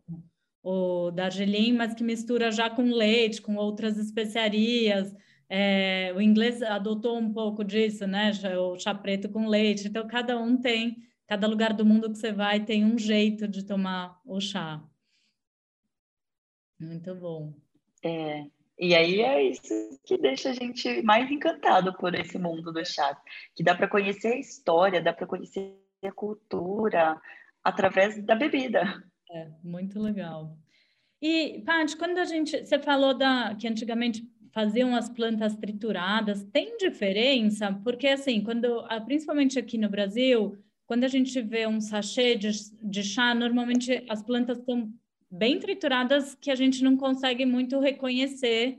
[0.64, 5.14] o Darjeeling, mas que mistura já com leite, com outras especiarias.
[5.56, 8.32] É, o inglês adotou um pouco disso, né?
[8.58, 9.88] O chá preto com leite.
[9.88, 13.64] Então, cada um tem, cada lugar do mundo que você vai tem um jeito de
[13.64, 14.84] tomar o chá.
[16.80, 17.54] Muito bom.
[18.04, 18.48] É,
[18.80, 23.16] e aí é isso que deixa a gente mais encantado por esse mundo do chá,
[23.56, 27.22] que dá para conhecer a história, dá para conhecer a cultura
[27.64, 29.04] através da bebida.
[29.30, 30.58] É, muito legal.
[31.22, 32.66] E, Paty, quando a gente.
[32.66, 36.44] Você falou da, que antigamente faziam as plantas trituradas.
[36.46, 37.74] Tem diferença?
[37.84, 42.52] Porque, assim, quando, ah, principalmente aqui no Brasil, quando a gente vê um sachê de,
[42.82, 44.94] de chá, normalmente as plantas estão
[45.30, 48.78] bem trituradas que a gente não consegue muito reconhecer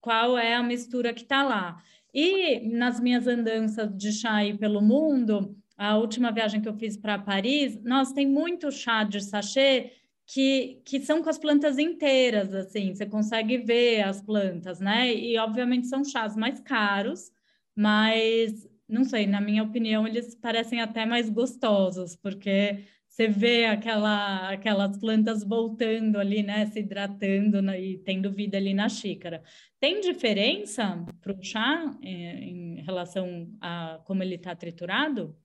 [0.00, 1.82] qual é a mistura que está lá.
[2.12, 6.96] E nas minhas andanças de chá aí pelo mundo, a última viagem que eu fiz
[6.96, 9.92] para Paris, nós tem muito chá de sachê
[10.26, 15.12] que, que são com as plantas inteiras, assim, você consegue ver as plantas, né?
[15.14, 17.30] E obviamente são chás mais caros,
[17.76, 24.50] mas não sei, na minha opinião, eles parecem até mais gostosos, porque você vê aquela,
[24.50, 26.66] aquelas plantas voltando ali, né?
[26.66, 27.80] Se hidratando né?
[27.80, 29.42] e tendo vida ali na xícara.
[29.78, 35.36] Tem diferença para o chá em, é, em relação a como ele está triturado?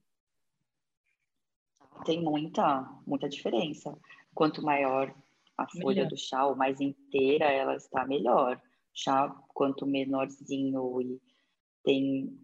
[2.04, 3.96] Tem muita, muita diferença
[4.34, 5.14] quanto maior
[5.56, 8.60] a folha do chá, ou mais inteira ela está, melhor.
[8.94, 11.20] Chá, quanto menorzinho e
[11.84, 12.38] tem,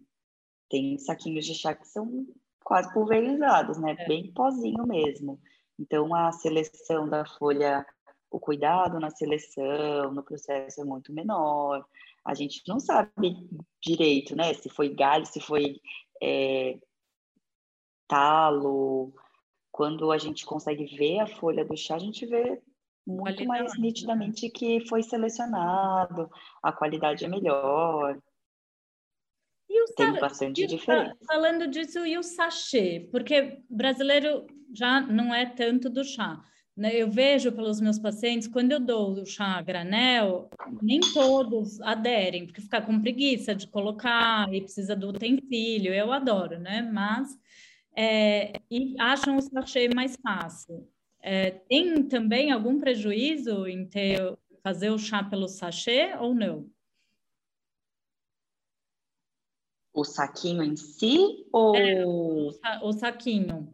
[0.69, 2.27] tem saquinhos de chá que são
[2.63, 3.95] quase pulverizados, né?
[3.97, 4.07] É.
[4.07, 5.39] Bem pozinho mesmo.
[5.79, 7.85] Então, a seleção da folha
[8.29, 11.85] o cuidado na seleção, no processo é muito menor.
[12.25, 13.47] A gente não sabe
[13.81, 14.53] direito, né?
[14.53, 15.79] Se foi galho, se foi
[16.21, 16.77] é,
[18.07, 19.13] talo.
[19.77, 22.59] Quando a gente consegue ver a folha do chá, a gente vê
[23.05, 23.81] muito mais né?
[23.81, 26.31] nitidamente que foi selecionado,
[26.63, 28.17] a qualidade é melhor.
[29.95, 31.15] Tem bastante e diferença.
[31.27, 33.07] Falando disso, e o sachê?
[33.11, 36.41] Porque brasileiro já não é tanto do chá.
[36.75, 36.95] Né?
[36.95, 40.49] Eu vejo pelos meus pacientes, quando eu dou o chá a granel,
[40.81, 45.93] nem todos aderem, porque fica com preguiça de colocar e precisa do utensílio.
[45.93, 46.81] Eu adoro, né?
[46.81, 47.37] Mas
[47.97, 50.87] é, e acham o sachê mais fácil.
[51.19, 56.69] É, tem também algum prejuízo em ter fazer o chá pelo sachê ou não?
[59.91, 62.51] O saquinho em si ou é, o,
[62.83, 63.73] o saquinho?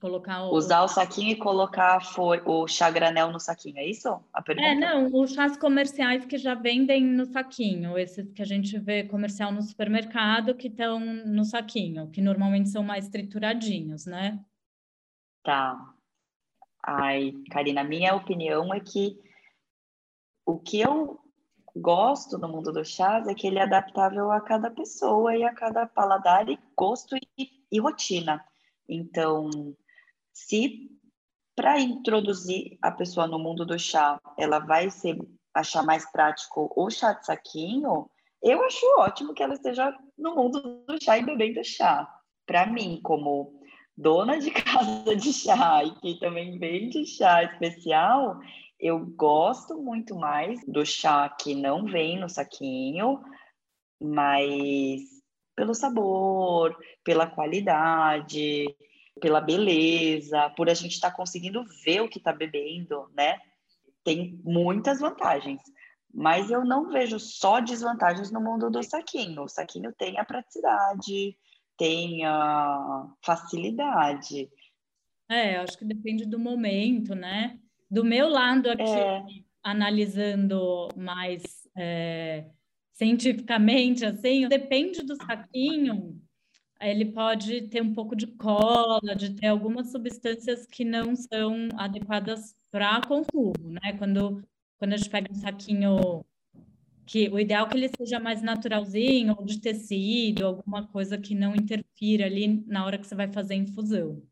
[0.00, 0.54] O...
[0.54, 4.68] Usar o saquinho e colocar foi, o chá granel no saquinho, é isso a pergunta?
[4.68, 9.04] É, não, os chás comerciais que já vendem no saquinho, esses que a gente vê
[9.04, 14.38] comercial no supermercado que estão no saquinho, que normalmente são mais trituradinhos, né?
[15.42, 15.94] Tá.
[16.84, 19.18] Ai, Karina, minha opinião é que
[20.46, 21.20] o que eu
[21.76, 25.54] gosto no mundo dos chás é que ele é adaptável a cada pessoa e a
[25.54, 28.44] cada paladar e gosto e, e rotina.
[28.88, 29.50] Então,
[30.32, 30.88] se
[31.54, 35.18] para introduzir a pessoa no mundo do chá, ela vai ser,
[35.52, 38.08] achar mais prático o chá de saquinho,
[38.40, 42.08] eu acho ótimo que ela esteja no mundo do chá e bebendo chá.
[42.46, 43.60] Para mim, como
[43.96, 48.38] dona de casa de chá e que também vende chá especial,
[48.78, 53.20] eu gosto muito mais do chá que não vem no saquinho,
[54.00, 55.17] mas
[55.58, 58.64] pelo sabor, pela qualidade,
[59.20, 63.40] pela beleza, por a gente estar tá conseguindo ver o que está bebendo, né?
[64.04, 65.60] Tem muitas vantagens.
[66.14, 69.42] Mas eu não vejo só desvantagens no mundo do saquinho.
[69.42, 71.36] O saquinho tem a praticidade,
[71.76, 74.48] tem a facilidade.
[75.28, 77.58] É, acho que depende do momento, né?
[77.90, 79.22] Do meu lado aqui, é...
[79.60, 81.42] analisando mais
[81.76, 82.46] é,
[82.98, 86.20] cientificamente, assim, depende do saquinho
[86.80, 92.54] ele pode ter um pouco de cola, de ter algumas substâncias que não são adequadas
[92.70, 93.94] para consumo, né?
[93.98, 94.42] Quando,
[94.78, 96.24] quando a gente pega um saquinho
[97.04, 101.34] que o ideal é que ele seja mais naturalzinho, ou de tecido, alguma coisa que
[101.34, 104.22] não interfira ali na hora que você vai fazer a infusão.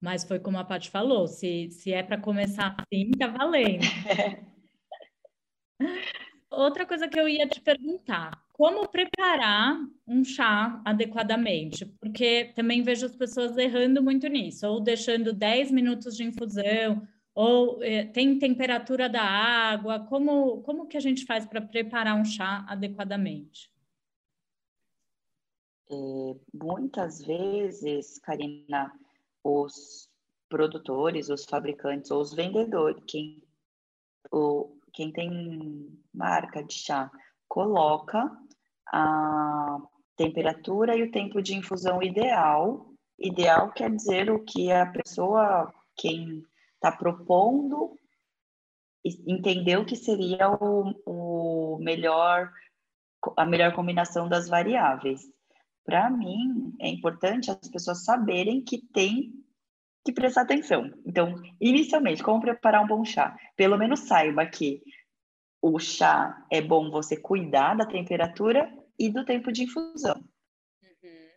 [0.00, 3.80] Mas foi como a Paty falou, se, se é para começar assim, tá valendo.
[6.56, 11.84] Outra coisa que eu ia te perguntar, como preparar um chá adequadamente?
[12.00, 17.82] Porque também vejo as pessoas errando muito nisso, ou deixando 10 minutos de infusão, ou
[17.82, 20.00] eh, tem temperatura da água.
[20.00, 23.70] Como, como que a gente faz para preparar um chá adequadamente?
[25.90, 28.92] É, muitas vezes, Karina,
[29.42, 30.08] os
[30.48, 33.42] produtores, os fabricantes ou os vendedores, quem,
[34.30, 37.10] o, quem tem marca de chá,
[37.48, 38.30] coloca
[38.92, 39.78] a
[40.16, 42.86] temperatura e o tempo de infusão ideal.
[43.18, 46.42] Ideal quer dizer o que a pessoa, quem
[46.74, 47.98] está propondo,
[49.04, 52.50] entendeu que seria o, o melhor,
[53.36, 55.22] a melhor combinação das variáveis.
[55.84, 59.43] Para mim, é importante as pessoas saberem que tem
[60.04, 60.90] que prestar atenção.
[61.06, 63.36] Então, inicialmente, como preparar um bom chá?
[63.56, 64.82] Pelo menos saiba que
[65.62, 70.16] o chá é bom você cuidar da temperatura e do tempo de infusão.
[70.82, 71.28] Uhum.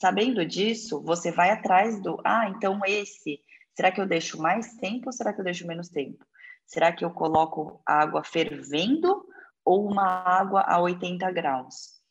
[0.00, 3.40] Sabendo disso, você vai atrás do, ah, então esse,
[3.76, 6.24] será que eu deixo mais tempo ou será que eu deixo menos tempo?
[6.66, 9.22] Será que eu coloco água fervendo
[9.62, 12.02] ou uma água a 80 graus?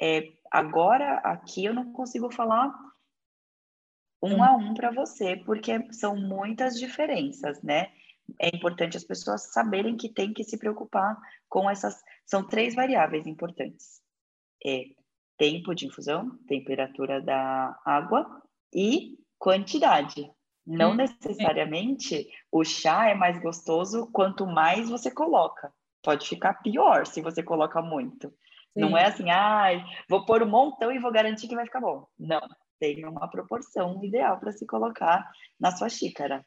[0.00, 2.72] É, agora, aqui eu não consigo falar
[4.34, 7.90] um a um para você, porque são muitas diferenças, né?
[8.40, 11.16] é importante as pessoas saberem que tem que se preocupar
[11.48, 12.02] com essas.
[12.24, 14.00] São três variáveis importantes:
[14.64, 14.84] é
[15.38, 18.42] tempo de infusão, temperatura da água
[18.74, 20.30] e quantidade.
[20.66, 25.72] Não hum, necessariamente o chá é mais gostoso quanto mais você coloca.
[26.02, 28.28] Pode ficar pior se você coloca muito.
[28.28, 28.80] Sim.
[28.80, 29.68] Não é assim, ah,
[30.08, 32.06] vou pôr um montão e vou garantir que vai ficar bom.
[32.18, 32.40] Não,
[32.78, 36.44] tem uma proporção ideal para se colocar na sua xícara.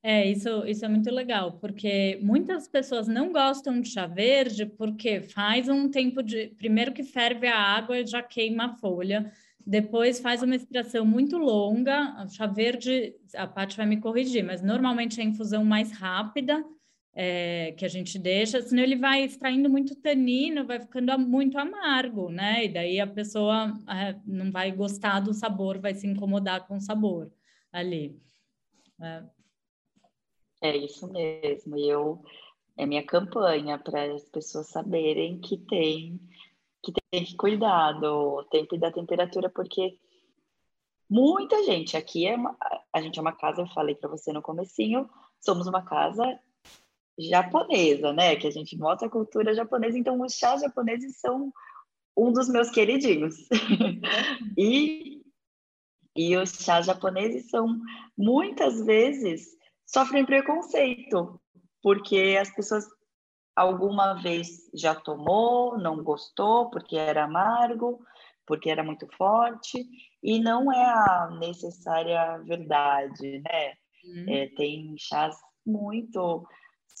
[0.00, 5.20] É, isso, isso é muito legal, porque muitas pessoas não gostam de chá verde porque
[5.22, 6.48] faz um tempo de.
[6.56, 9.32] Primeiro que ferve a água e já queima a folha.
[9.66, 15.20] depois faz uma extração muito longa, chá verde, a Paty vai me corrigir, mas normalmente
[15.20, 16.64] é a infusão mais rápida,
[17.20, 22.30] é, que a gente deixa, senão ele vai extraindo muito tanino, vai ficando muito amargo,
[22.30, 22.64] né?
[22.64, 26.80] E daí a pessoa é, não vai gostar do sabor, vai se incomodar com o
[26.80, 27.28] sabor
[27.72, 28.16] ali.
[29.02, 29.24] É,
[30.62, 31.76] é isso mesmo.
[31.76, 32.22] E eu
[32.76, 36.20] é minha campanha para as pessoas saberem que tem
[36.84, 39.98] que tem que cuidar do tempo e da temperatura, porque
[41.10, 42.56] muita gente aqui é uma,
[42.92, 46.38] a gente é uma casa, eu falei para você no comecinho, somos uma casa
[47.18, 48.36] japonesa, né?
[48.36, 51.52] Que a gente mostra a cultura japonesa, então os chás japoneses são
[52.16, 53.34] um dos meus queridinhos.
[54.56, 55.22] e,
[56.16, 57.78] e os chás japoneses são
[58.16, 61.40] muitas vezes sofrem preconceito,
[61.82, 62.84] porque as pessoas
[63.56, 68.00] alguma vez já tomou, não gostou porque era amargo,
[68.46, 69.84] porque era muito forte,
[70.22, 73.74] e não é a necessária verdade, né?
[74.04, 74.24] Uhum.
[74.28, 76.46] É, tem chás muito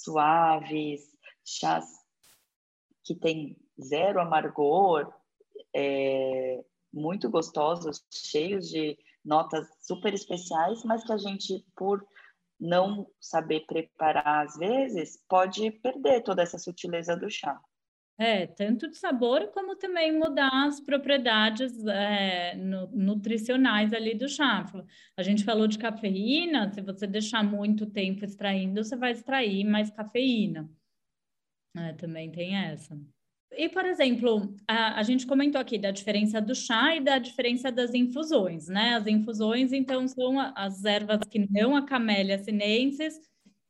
[0.02, 1.02] suaves,
[1.44, 1.84] chás
[3.04, 5.12] que tem zero amargor,
[5.74, 12.06] é, muito gostosos, cheios de notas super especiais, mas que a gente, por
[12.60, 17.58] não saber preparar às vezes, pode perder toda essa sutileza do chá.
[18.20, 24.66] É, tanto de sabor como também mudar as propriedades é, no, nutricionais ali do chá.
[25.16, 29.88] A gente falou de cafeína, se você deixar muito tempo extraindo, você vai extrair mais
[29.90, 30.68] cafeína.
[31.76, 32.98] É, também tem essa.
[33.52, 37.70] E, por exemplo, a, a, gente comentou aqui da diferença do chá e da diferença
[37.70, 38.94] das infusões, né?
[38.94, 43.18] As infusões, então, são as ervas que não a camélia sinensis,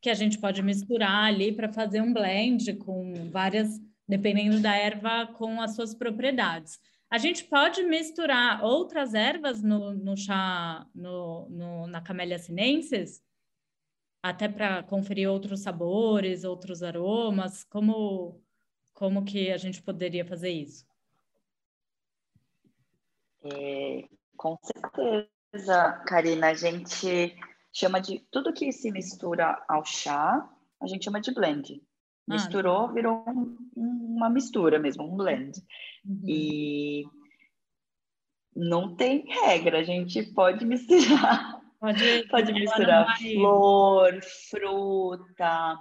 [0.00, 5.26] que a gente pode misturar ali para fazer um blend com várias dependendo da erva
[5.34, 6.80] com as suas propriedades.
[7.10, 13.22] A gente pode misturar outras ervas no, no chá, no, no, na Camellia sinensis,
[14.22, 17.64] até para conferir outros sabores, outros aromas.
[17.64, 18.42] Como,
[18.92, 20.86] como que a gente poderia fazer isso?
[23.44, 26.48] É, com certeza, Karina.
[26.48, 27.36] A gente
[27.72, 30.46] chama de tudo que se mistura ao chá,
[30.80, 31.82] a gente chama de blend.
[32.28, 35.52] Ah, Misturou, virou um, uma mistura mesmo, um blend.
[36.04, 36.20] Uhum.
[36.26, 37.04] E
[38.54, 41.60] não tem regra, a gente pode misturar.
[41.78, 45.78] Pode, pode misturar flor, fruta,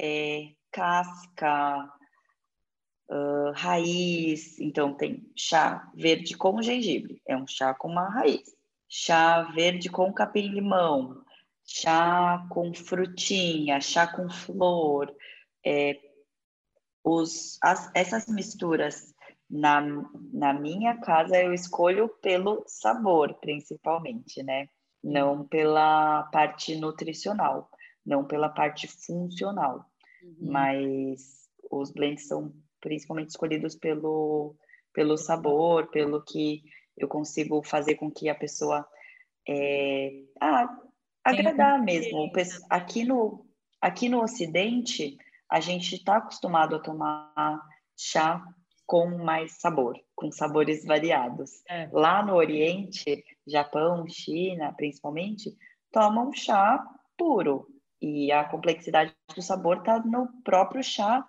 [0.00, 1.88] é, casca,
[3.10, 4.58] uh, raiz.
[4.58, 8.56] Então, tem chá verde com gengibre, é um chá com uma raiz.
[8.88, 11.22] Chá verde com capim-limão,
[11.64, 15.14] chá com frutinha, chá com flor,
[15.64, 15.98] é,
[17.04, 19.14] os, as, essas misturas
[19.50, 19.80] na,
[20.32, 24.68] na minha casa eu escolho pelo sabor, principalmente, né?
[25.02, 27.70] Não pela parte nutricional,
[28.04, 29.86] não pela parte funcional.
[30.22, 30.36] Uhum.
[30.50, 34.54] Mas os blends são principalmente escolhidos pelo,
[34.92, 36.62] pelo sabor, pelo que
[36.96, 38.86] eu consigo fazer com que a pessoa
[39.48, 40.78] é, ah,
[41.24, 42.30] agradar mesmo.
[42.68, 43.46] Aqui no,
[43.80, 45.16] aqui no Ocidente,
[45.50, 47.60] a gente está acostumado a tomar
[47.96, 48.42] chá
[48.86, 51.62] com mais sabor, com sabores variados.
[51.68, 51.88] É.
[51.92, 55.54] Lá no Oriente, Japão, China, principalmente,
[55.92, 56.82] tomam chá
[57.16, 57.66] puro
[58.00, 61.26] e a complexidade do sabor está no próprio chá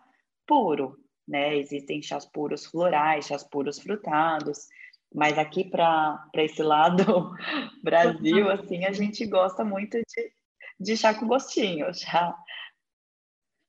[0.47, 1.55] puro, né?
[1.57, 4.67] Existem chás puros florais, chás puros frutados,
[5.13, 7.31] mas aqui para esse lado
[7.83, 10.31] Brasil, assim, a gente gosta muito de,
[10.79, 12.35] de chá com gostinho, chá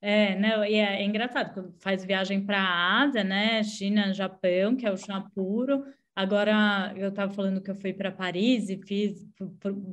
[0.00, 3.62] é, não, e é, é engraçado, faz viagem para a Ásia, né?
[3.62, 5.84] China, Japão, que é o chá puro.
[6.16, 9.26] Agora, eu estava falando que eu fui para Paris e fiz,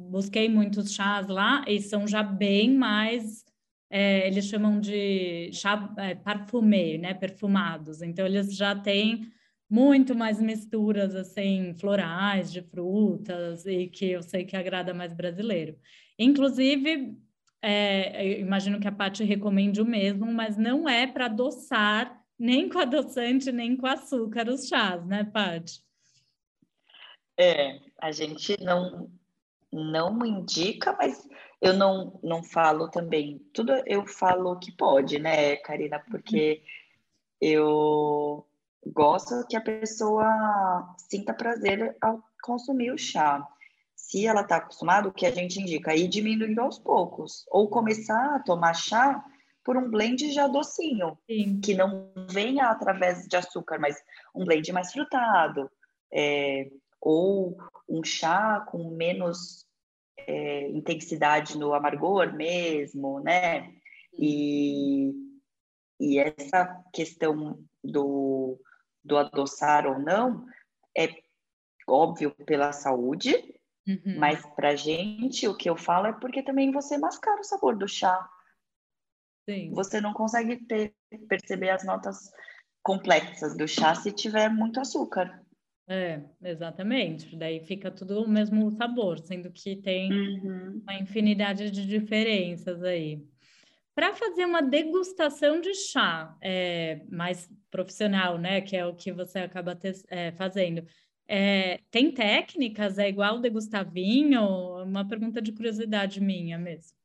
[0.10, 3.46] busquei muitos chás lá, e são já bem mais,
[3.90, 7.14] é, eles chamam de chá é, parfumé, né?
[7.14, 8.02] Perfumados.
[8.02, 9.28] Então, eles já têm
[9.70, 15.78] muito mais misturas, assim, florais, de frutas, e que eu sei que agrada mais brasileiro.
[16.18, 17.18] Inclusive,
[17.70, 22.80] é, imagino que a Paty recomende o mesmo, mas não é para adoçar nem com
[22.80, 25.84] adoçante, nem com açúcar os chás, né, Paty?
[27.38, 29.12] É, a gente não
[29.70, 31.28] não indica, mas
[31.62, 33.40] eu não não falo também.
[33.54, 36.00] Tudo eu falo que pode, né, Karina?
[36.00, 36.64] Porque
[37.42, 38.48] eu
[38.86, 43.46] gosto que a pessoa sinta prazer ao consumir o chá
[44.08, 45.94] se ela está acostumada, o que a gente indica?
[45.94, 47.46] Ir diminuindo aos poucos.
[47.52, 49.22] Ou começar a tomar chá
[49.66, 51.60] por um blend já docinho, Sim.
[51.60, 54.02] que não venha através de açúcar, mas
[54.34, 55.70] um blend mais frutado,
[56.10, 59.68] é, ou um chá com menos
[60.20, 63.74] é, intensidade no amargor mesmo, né?
[64.14, 65.12] E,
[66.00, 68.58] e essa questão do,
[69.04, 70.46] do adoçar ou não
[70.98, 71.10] é
[71.86, 73.57] óbvio pela saúde,
[73.88, 74.18] uhum.
[74.18, 77.88] mas para gente o que eu falo é porque também você mascara o sabor do
[77.88, 78.30] chá.
[79.50, 79.72] Sim.
[79.74, 80.94] Você não consegue ter,
[81.30, 82.32] perceber as notas
[82.84, 85.42] complexas do chá se tiver muito açúcar.
[85.90, 87.34] É, exatamente.
[87.36, 90.82] Daí fica tudo o mesmo sabor, sendo que tem uhum.
[90.84, 93.26] uma infinidade de diferenças aí.
[93.96, 99.40] Para fazer uma degustação de chá é, mais profissional, né, que é o que você
[99.40, 100.86] acaba ter, é, fazendo,
[101.28, 102.98] é, tem técnicas?
[102.98, 104.84] É igual degustar vinho?
[104.84, 106.96] Uma pergunta de curiosidade minha mesmo.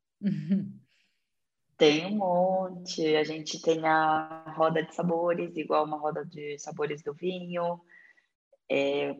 [1.77, 3.15] Tem um monte.
[3.15, 7.81] A gente tem a roda de sabores, igual uma roda de sabores do vinho
[8.69, 9.15] é,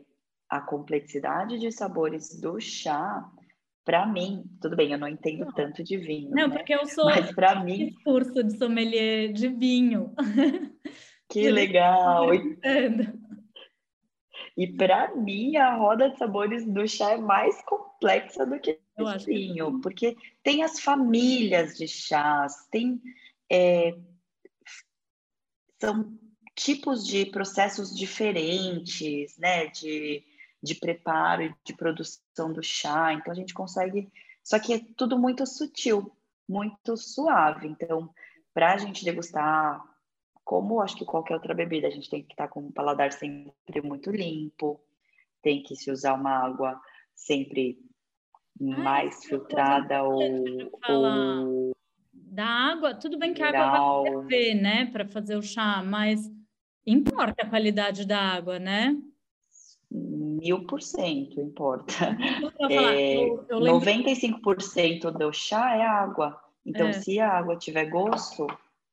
[0.48, 3.24] a complexidade de sabores do chá,
[3.84, 6.30] para mim, tudo bem, eu não entendo tanto de vinho.
[6.30, 6.56] Não, né?
[6.56, 10.12] porque eu sou Mas para mim curso de sommelier de vinho.
[11.28, 12.28] Que legal.
[14.56, 19.18] E para mim a roda de sabores do chá é mais complexa do que o
[19.18, 19.80] vinho, que...
[19.82, 23.00] porque tem as famílias de chás, tem
[23.50, 23.96] é,
[25.80, 26.18] são
[26.54, 30.24] tipos de processos diferentes, né, de,
[30.62, 33.12] de preparo e de produção do chá.
[33.12, 34.10] Então a gente consegue,
[34.42, 36.16] só que é tudo muito sutil,
[36.48, 37.68] muito suave.
[37.68, 38.08] Então,
[38.52, 39.82] para a gente degustar,
[40.44, 43.80] como acho que qualquer outra bebida, a gente tem que estar com o paladar sempre
[43.82, 44.80] muito limpo,
[45.42, 46.80] tem que se usar uma água
[47.14, 47.78] sempre
[48.60, 51.74] mais filtrada ou, ou
[52.12, 56.30] da água, tudo bem que a água vai ferver, né, para fazer o chá, mas
[56.86, 58.96] Importa a qualidade da água, né?
[59.90, 62.16] Mil por cento importa.
[62.68, 63.80] É, eu, eu lembro...
[63.80, 66.38] 95% do chá é água.
[66.64, 66.92] Então, é.
[66.92, 68.46] se a água tiver gosto,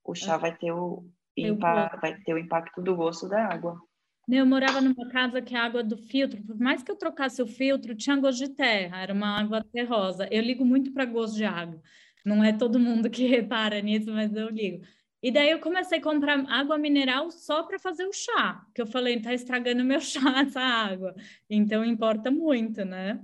[0.04, 0.38] o chá é.
[0.38, 1.04] vai, ter o,
[1.38, 1.98] impa...
[2.02, 3.82] vai ter o impacto do gosto da água.
[4.30, 7.48] Eu morava numa casa que a água do filtro, por mais que eu trocasse o
[7.48, 10.28] filtro, tinha gosto de terra, era uma água terrosa.
[10.32, 11.82] Eu ligo muito para gosto de água.
[12.24, 14.86] Não é todo mundo que repara nisso, mas eu ligo.
[15.24, 18.88] E daí eu comecei a comprar água mineral só para fazer o chá, que eu
[18.88, 21.16] falei, tá estragando meu chá essa água.
[21.50, 23.24] Então importa muito, né?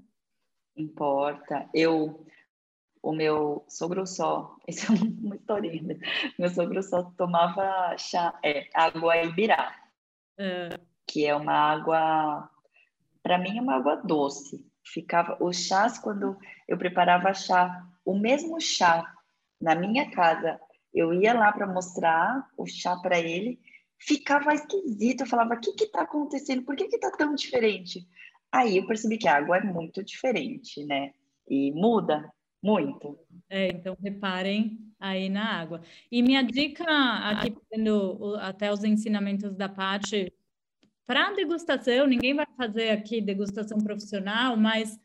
[0.76, 1.68] Importa.
[1.74, 2.26] Eu
[3.02, 5.84] o meu sogro só, isso é uma historinha.
[5.84, 6.00] Né?
[6.38, 9.76] Meu sogro só tomava chá, é, água ibirá,
[10.38, 10.70] é.
[11.06, 12.50] que é uma água,
[13.24, 14.66] para mim é uma água doce.
[14.86, 16.38] Ficava os chás quando
[16.68, 19.04] eu preparava chá, o mesmo chá
[19.60, 20.60] na minha casa
[20.98, 23.60] eu ia lá para mostrar o chá para ele,
[24.00, 25.22] ficava esquisito.
[25.22, 26.64] Eu falava: o que está acontecendo?
[26.64, 28.08] Por que está tão diferente?
[28.52, 31.14] Aí eu percebi que a água é muito diferente, né?
[31.48, 32.32] E muda
[32.62, 33.18] muito.
[33.50, 35.82] É, então reparem aí na água.
[36.12, 40.32] E minha dica, aqui tendo até os ensinamentos da Paty,
[41.06, 45.00] para degustação, ninguém vai fazer aqui degustação profissional, mas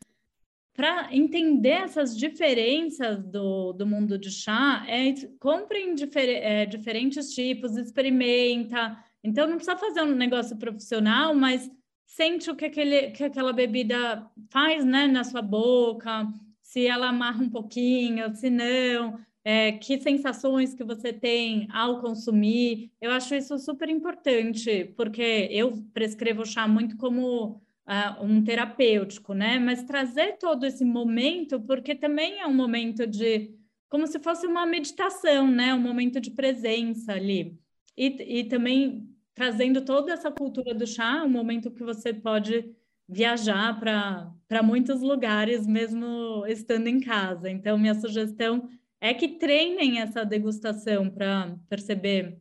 [0.73, 7.77] para entender essas diferenças do, do mundo de chá, é, comprem difer, é, diferentes tipos,
[7.77, 8.97] experimenta.
[9.23, 11.71] Então, não precisa fazer um negócio profissional, mas
[12.05, 16.27] sente o que, aquele, que aquela bebida faz né, na sua boca,
[16.73, 22.91] se ela amarra um pouquinho, se não, é, que sensações que você tem ao consumir.
[22.99, 29.59] Eu acho isso super importante, porque eu prescrevo chá muito como uh, um terapêutico, né?
[29.59, 33.53] Mas trazer todo esse momento, porque também é um momento de
[33.87, 35.75] como se fosse uma meditação, né?
[35.75, 37.55] Um momento de presença ali.
[37.95, 42.75] E, e também trazendo toda essa cultura do chá, um momento que você pode
[43.07, 47.49] viajar para muitos lugares, mesmo estando em casa.
[47.49, 52.39] Então, minha sugestão é que treinem essa degustação para perceber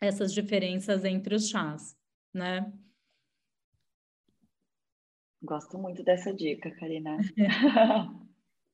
[0.00, 1.96] essas diferenças entre os chás,
[2.32, 2.72] né?
[5.42, 7.18] Gosto muito dessa dica, Karina.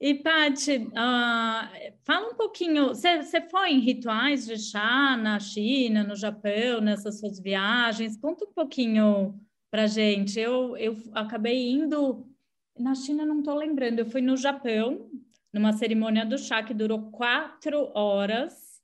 [0.03, 6.17] E, Paty, uh, fala um pouquinho, você foi em rituais de chá na China, no
[6.17, 8.17] Japão, nessas suas viagens?
[8.17, 9.39] Conta um pouquinho
[9.71, 10.39] para gente.
[10.39, 12.27] Eu, eu acabei indo,
[12.79, 15.11] na China não estou lembrando, eu fui no Japão,
[15.53, 18.83] numa cerimônia do chá que durou quatro horas,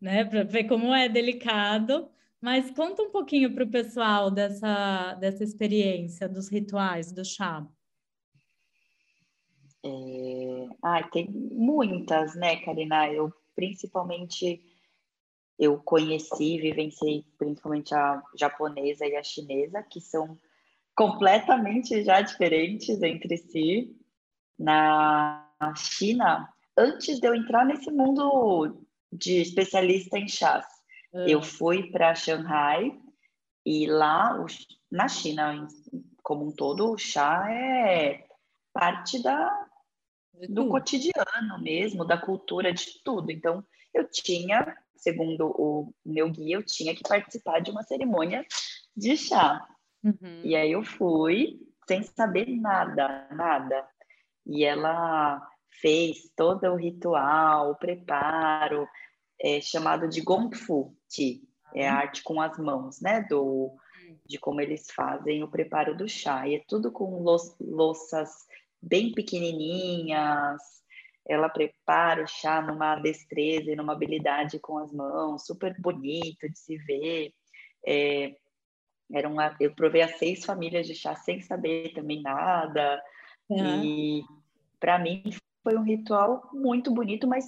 [0.00, 2.08] né, para ver como é delicado.
[2.40, 7.66] Mas conta um pouquinho para o pessoal dessa, dessa experiência dos rituais do chá.
[9.84, 10.68] É...
[11.12, 13.12] Tem muitas, né, Karina?
[13.12, 14.62] Eu principalmente
[15.58, 20.38] eu conheci, vivenciei principalmente a japonesa e a chinesa, que são
[20.94, 23.94] completamente já diferentes entre si.
[24.58, 28.80] Na China, antes de eu entrar nesse mundo
[29.12, 30.66] de especialista em chás,
[31.12, 31.26] uhum.
[31.26, 32.98] eu fui para Shanghai
[33.64, 34.44] e lá,
[34.90, 35.68] na China
[36.22, 38.26] como um todo, o chá é
[38.72, 39.66] parte da,
[40.48, 43.32] do cotidiano mesmo, da cultura, de tudo.
[43.32, 48.44] Então, eu tinha, segundo o meu guia, eu tinha que participar de uma cerimônia
[48.96, 49.66] de chá.
[50.02, 50.42] Uhum.
[50.44, 53.88] E aí eu fui sem saber nada, nada.
[54.46, 55.40] E ela
[55.80, 58.86] fez todo o ritual, o preparo,
[59.40, 61.40] é, chamado de Gongfu Tea,
[61.74, 61.98] é a uhum.
[61.98, 63.26] arte com as mãos, né?
[63.28, 63.76] Do,
[64.26, 66.46] de como eles fazem o preparo do chá.
[66.46, 67.22] E é tudo com
[67.60, 68.30] louças
[68.80, 70.60] bem pequenininhas.
[71.28, 76.58] Ela prepara o chá numa destreza e numa habilidade com as mãos, super bonito de
[76.58, 77.32] se ver.
[77.86, 78.34] É,
[79.12, 83.02] era uma, eu provei as seis famílias de chá sem saber também nada.
[83.48, 83.84] Uhum.
[83.84, 84.22] E
[84.80, 85.22] para mim
[85.62, 87.44] foi um ritual muito bonito, mas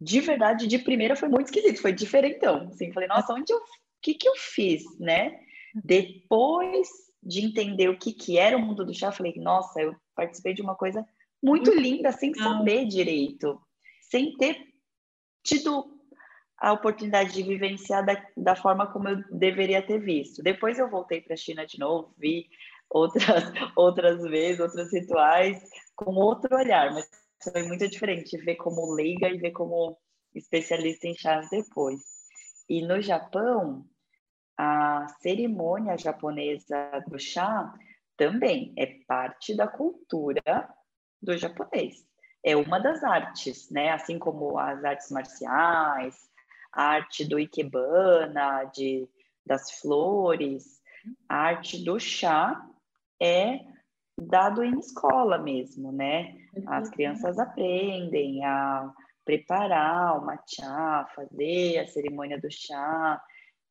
[0.00, 2.68] de verdade, de primeira foi muito esquisito, foi diferentão.
[2.68, 3.62] Assim, falei, nossa, onde eu, o
[4.02, 5.40] que que eu fiz, né?
[5.74, 6.88] Depois
[7.22, 10.62] de entender o que que era o mundo do chá, falei, nossa, eu participei de
[10.62, 11.04] uma coisa
[11.44, 13.60] muito linda, sem saber direito,
[14.00, 14.56] sem ter
[15.42, 15.94] tido
[16.58, 20.42] a oportunidade de vivenciar da, da forma como eu deveria ter visto.
[20.42, 22.48] Depois eu voltei para a China de novo, vi
[22.88, 23.24] outras,
[23.76, 25.62] outras vezes, outros rituais,
[25.94, 27.06] com outro olhar, mas
[27.42, 29.98] foi muito diferente ver como leiga e ver como
[30.34, 32.00] especialista em chás depois.
[32.70, 33.84] E no Japão,
[34.56, 37.74] a cerimônia japonesa do chá
[38.16, 40.42] também é parte da cultura
[41.24, 42.04] do japonês.
[42.44, 43.90] É uma das artes, né?
[43.90, 46.14] Assim como as artes marciais,
[46.72, 49.08] a arte do ikebana, de,
[49.46, 50.80] das flores,
[51.28, 52.64] a arte do chá
[53.20, 53.60] é
[54.20, 56.36] dado em escola mesmo, né?
[56.66, 58.92] As crianças aprendem a
[59.24, 63.20] preparar o matcha, fazer a cerimônia do chá,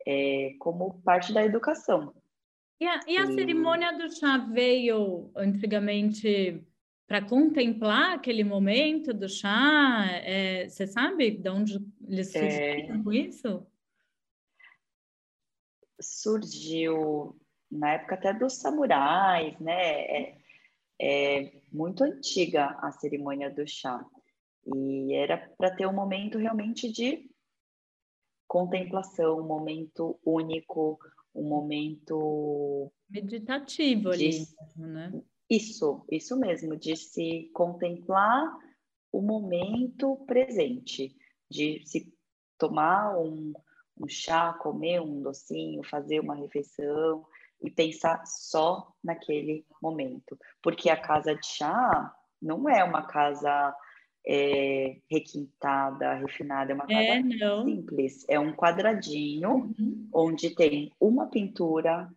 [0.06, 2.14] é, como parte da educação.
[2.80, 3.34] E a, e a e...
[3.36, 6.62] cerimônia do chá veio antigamente
[7.08, 10.06] para contemplar aquele momento do chá?
[10.24, 13.04] É, você sabe de onde eles surgiram é...
[13.04, 13.68] com isso?
[16.02, 17.40] Surgiu
[17.72, 20.02] na época até dos samurais, né?
[20.02, 20.38] É,
[21.00, 24.06] é muito antiga a cerimônia do chá.
[24.76, 27.30] E era para ter um momento realmente de
[28.48, 31.00] contemplação, um momento único,
[31.34, 34.28] um momento meditativo de...
[34.28, 34.48] ali,
[34.78, 35.24] né?
[35.50, 38.58] Isso, isso mesmo, de se contemplar
[39.12, 41.16] o momento presente,
[41.50, 42.12] de se
[42.58, 43.54] tomar um,
[44.00, 47.26] um chá, comer um docinho, fazer uma refeição
[47.62, 50.38] e pensar só naquele momento.
[50.62, 53.76] Porque a casa de chá não é uma casa
[54.26, 58.26] é, requintada, refinada, é uma é, casa simples.
[58.28, 60.10] É um quadradinho uhum.
[60.14, 62.10] onde tem uma pintura,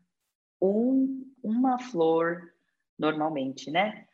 [0.61, 2.53] um, uma flor,
[2.99, 4.07] normalmente, né?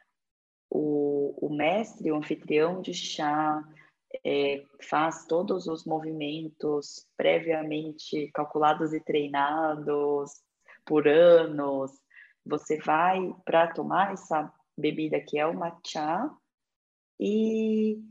[0.70, 3.62] O, o mestre, o anfitrião de chá,
[4.24, 10.30] é, faz todos os movimentos previamente calculados e treinados
[10.84, 11.92] por anos.
[12.44, 16.30] Você vai para tomar essa bebida que é o matcha,
[17.20, 18.02] e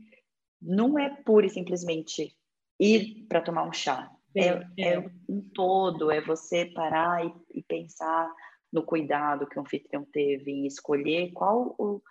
[0.60, 2.34] não é pura e simplesmente
[2.80, 4.10] ir para tomar um chá.
[4.34, 4.98] É, é,
[5.28, 8.32] um todo, é você parar e, e, pensar
[8.72, 12.02] no cuidado que o anfitrião teve em escolher qual o,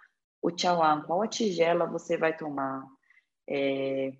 [0.42, 2.86] o tchauan, qual a tigela você vai tomar.
[3.50, 4.14] É,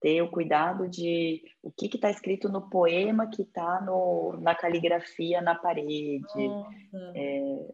[0.00, 3.80] ter o cuidado de o que está escrito no poema que está
[4.40, 6.26] na caligrafia na parede.
[7.14, 7.72] É,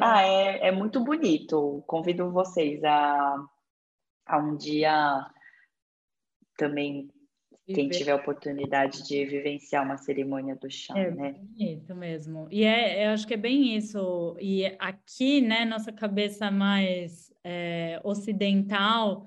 [0.00, 1.84] ah, é, é muito bonito.
[1.86, 3.36] Convido vocês a
[4.26, 5.26] a um dia
[6.56, 7.10] também
[7.66, 11.34] quem tiver a oportunidade de vivenciar uma cerimônia do chá, é, né?
[11.56, 12.46] Isso mesmo.
[12.50, 14.36] E é, eu acho que é bem isso.
[14.38, 19.26] E aqui, né, nossa cabeça mais é, ocidental,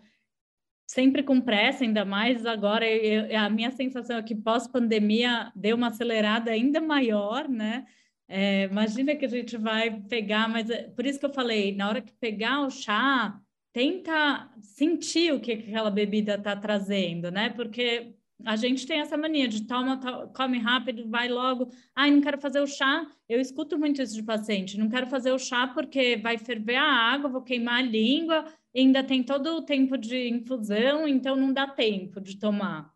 [0.85, 5.88] sempre com pressa, ainda mais agora, eu, a minha sensação é que pós-pandemia deu uma
[5.88, 7.85] acelerada ainda maior, né?
[8.27, 11.89] É, imagina que a gente vai pegar, mas é, por isso que eu falei, na
[11.89, 13.39] hora que pegar o chá,
[13.73, 17.49] tenta sentir o que aquela bebida está trazendo, né?
[17.49, 19.99] Porque a gente tem essa mania de toma,
[20.35, 21.69] come rápido, vai logo.
[21.95, 23.05] Ai, não quero fazer o chá.
[23.27, 24.77] Eu escuto muito isso de paciente.
[24.77, 29.03] Não quero fazer o chá porque vai ferver a água, vou queimar a língua, ainda
[29.03, 32.93] tem todo o tempo de infusão, então não dá tempo de tomar.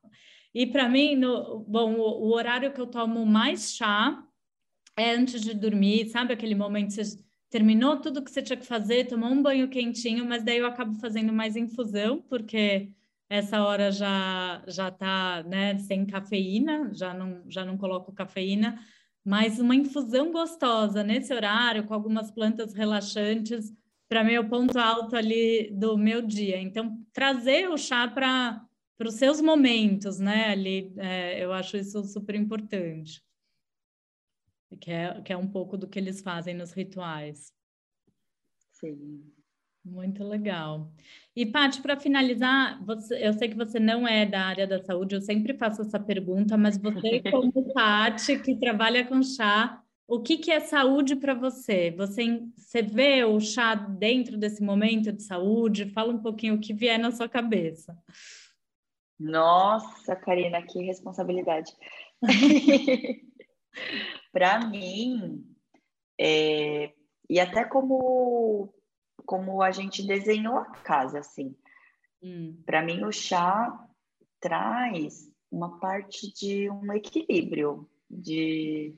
[0.54, 4.24] E para mim, no, bom, o, o, horário que eu tomo mais chá
[4.98, 7.20] é antes de dormir, sabe aquele momento que você
[7.50, 10.94] terminou tudo que você tinha que fazer, tomou um banho quentinho, mas daí eu acabo
[11.00, 12.92] fazendo mais infusão, porque
[13.32, 18.78] essa hora já já tá, né, sem cafeína, já não já não coloco cafeína,
[19.24, 23.74] mas uma infusão gostosa nesse horário com algumas plantas relaxantes,
[24.10, 26.60] para mim é ponto alto ali do meu dia.
[26.60, 28.62] Então, trazer o chá para
[28.98, 30.50] para os seus momentos, né?
[30.50, 33.24] Ali, é, eu acho isso super importante.
[34.80, 37.52] Que é, que é um pouco do que eles fazem nos rituais.
[38.74, 39.41] Sim.
[39.84, 40.92] Muito legal.
[41.36, 45.16] E, Paty, para finalizar, você, eu sei que você não é da área da saúde,
[45.16, 50.38] eu sempre faço essa pergunta, mas você, como Paty, que trabalha com chá, o que,
[50.38, 51.90] que é saúde para você?
[51.92, 52.44] você?
[52.56, 55.90] Você vê o chá dentro desse momento de saúde?
[55.90, 57.98] Fala um pouquinho o que vier na sua cabeça.
[59.20, 61.72] Nossa, Karina, que responsabilidade.
[64.32, 65.46] Para mim,
[66.20, 66.92] é,
[67.30, 68.74] e até como,
[69.26, 71.56] como a gente desenhou a casa, assim.
[72.22, 72.62] Hum.
[72.66, 73.88] Para mim, o chá
[74.40, 78.96] traz uma parte de um equilíbrio, de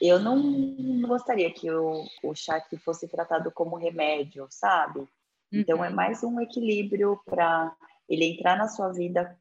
[0.00, 5.08] eu não gostaria que o, o chá que fosse tratado como remédio, sabe?
[5.50, 5.92] Então é uhum.
[5.92, 7.74] é mais um equilíbrio para
[8.08, 9.38] ele entrar na sua vida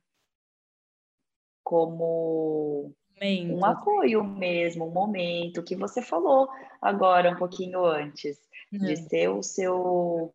[1.64, 3.56] como momento.
[3.56, 6.48] um apoio mesmo, um momento que você falou
[6.82, 8.38] agora um pouquinho antes,
[8.78, 8.96] de é.
[8.96, 10.34] ser o seu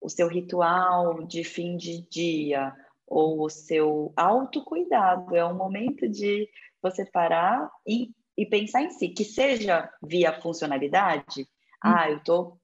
[0.00, 2.74] o seu ritual de fim de dia
[3.06, 6.46] ou o seu autocuidado, é um momento de
[6.82, 11.46] você parar e, e pensar em si, que seja via funcionalidade, hum.
[11.80, 12.58] ah, eu tô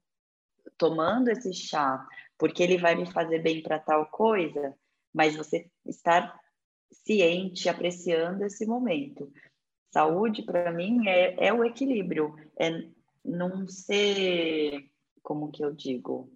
[0.77, 4.75] tomando esse chá porque ele vai me fazer bem para tal coisa,
[5.13, 6.39] mas você estar
[6.91, 9.31] ciente, apreciando esse momento.
[9.93, 12.71] Saúde, para mim, é, é o equilíbrio, é
[13.25, 14.90] não ser,
[15.23, 16.31] como que eu digo,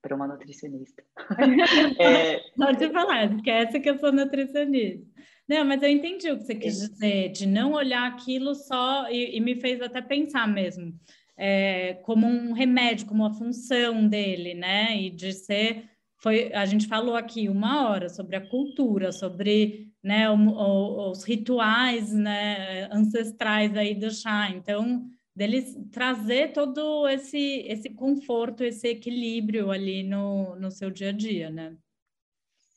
[0.00, 1.02] para uma nutricionista.
[1.98, 2.40] é...
[2.56, 5.06] Pode falar, esquece que eu sou nutricionista.
[5.48, 9.36] Não, mas eu entendi o que você quis dizer, de não olhar aquilo só, e,
[9.36, 10.98] e me fez até pensar mesmo
[11.36, 14.96] é, como um remédio, como a função dele, né?
[14.96, 15.88] E de ser,
[16.18, 21.24] foi, a gente falou aqui uma hora sobre a cultura, sobre né, o, o, os
[21.24, 24.50] rituais né, ancestrais aí do chá.
[24.50, 31.12] Então, deles trazer todo esse, esse conforto, esse equilíbrio ali no, no seu dia a
[31.12, 31.76] dia, né?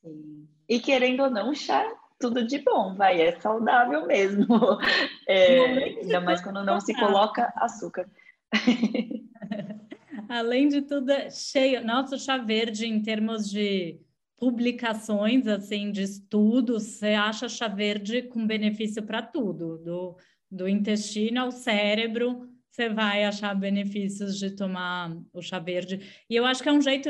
[0.01, 0.47] Sim.
[0.68, 1.88] E querendo ou não, chá
[2.20, 4.47] tudo de bom, vai, é saudável mesmo.
[5.30, 8.10] É, ainda mais quando não se coloca açúcar.
[10.30, 11.84] Além de tudo, é cheio.
[11.84, 13.99] Nosso chá verde, em termos de
[14.38, 20.16] publicações, assim, de estudos, você acha chá verde com benefício para tudo, do,
[20.50, 26.00] do intestino ao cérebro, você vai achar benefícios de tomar o chá verde.
[26.30, 27.10] E eu acho que é um jeito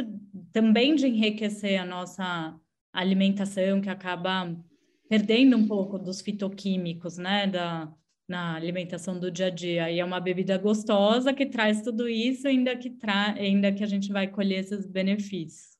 [0.51, 2.57] também de enriquecer a nossa
[2.93, 4.55] alimentação, que acaba
[5.09, 7.93] perdendo um pouco dos fitoquímicos, né, da,
[8.27, 9.91] na alimentação do dia a dia.
[9.91, 13.33] E é uma bebida gostosa que traz tudo isso, ainda que, tra...
[13.33, 15.77] ainda que a gente vai colher esses benefícios.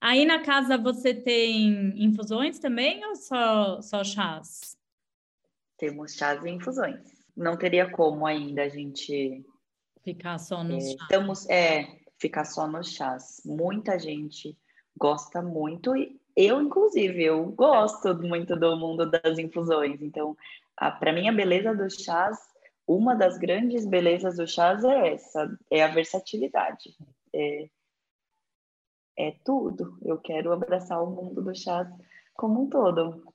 [0.00, 4.76] Aí na casa você tem infusões também ou só, só chás?
[5.82, 7.00] Temos chás e infusões.
[7.36, 9.44] Não teria como ainda a gente
[10.04, 11.00] ficar só nos é, chás.
[11.00, 13.42] Estamos, é, ficar só nos chás.
[13.44, 14.56] Muita gente
[14.96, 20.00] gosta muito e eu, inclusive, eu gosto muito do mundo das infusões.
[20.00, 20.36] Então,
[21.00, 22.38] para mim, a beleza do chás,
[22.86, 26.96] uma das grandes belezas do chás é essa, é a versatilidade.
[27.34, 27.68] É,
[29.18, 29.98] é tudo.
[30.00, 31.88] Eu quero abraçar o mundo do chás
[32.34, 33.31] como um todo.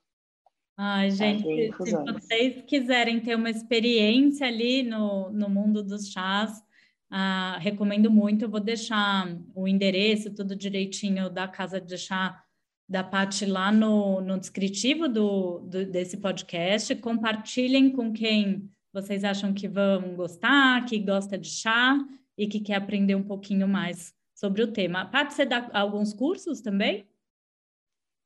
[0.80, 6.62] Ai, gente, se vocês quiserem ter uma experiência ali no, no mundo dos chás,
[7.10, 8.44] ah, recomendo muito.
[8.44, 9.26] Eu vou deixar
[9.56, 12.44] o endereço, tudo direitinho da casa de chá
[12.88, 16.94] da Paty lá no, no descritivo do, do, desse podcast.
[16.94, 21.98] Compartilhem com quem vocês acham que vão gostar, que gosta de chá
[22.36, 25.06] e que quer aprender um pouquinho mais sobre o tema.
[25.06, 27.04] Paty, você dá alguns cursos também?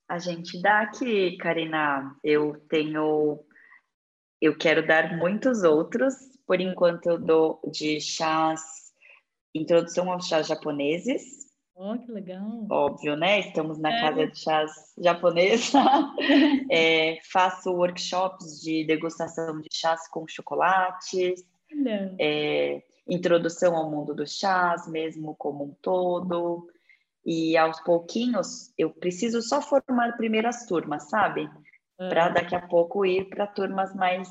[0.08, 2.16] A gente dá aqui, Karina.
[2.22, 3.44] Eu tenho.
[4.40, 6.14] Eu quero dar muitos outros.
[6.46, 8.60] Por enquanto, eu dou de chás,
[9.54, 11.42] introdução aos chás japoneses,
[11.74, 12.66] Oh, que legal.
[12.70, 13.40] Óbvio, né?
[13.40, 14.00] Estamos na é.
[14.00, 15.80] casa de chás japonesa.
[16.70, 21.44] é, faço workshops de degustação de chás com chocolates.
[22.20, 26.68] É, introdução ao mundo dos chás, mesmo como um todo.
[27.24, 31.48] E aos pouquinhos, eu preciso só formar primeiras turmas, sabe?
[31.96, 34.28] Para daqui a pouco ir para turmas mais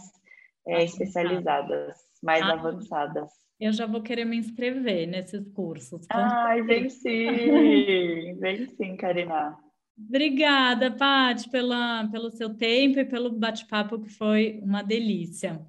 [0.67, 3.29] é, especializadas, mais ah, avançadas.
[3.59, 6.05] Eu já vou querer me inscrever nesses cursos.
[6.09, 9.57] Ai, vem sim, vem sim, Karina.
[9.97, 15.61] Obrigada, Paty, pela, pelo seu tempo e pelo bate-papo que foi uma delícia.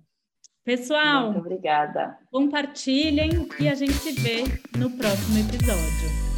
[0.64, 2.16] Pessoal, Muito obrigada.
[2.30, 4.44] compartilhem e a gente se vê
[4.78, 6.31] no próximo episódio.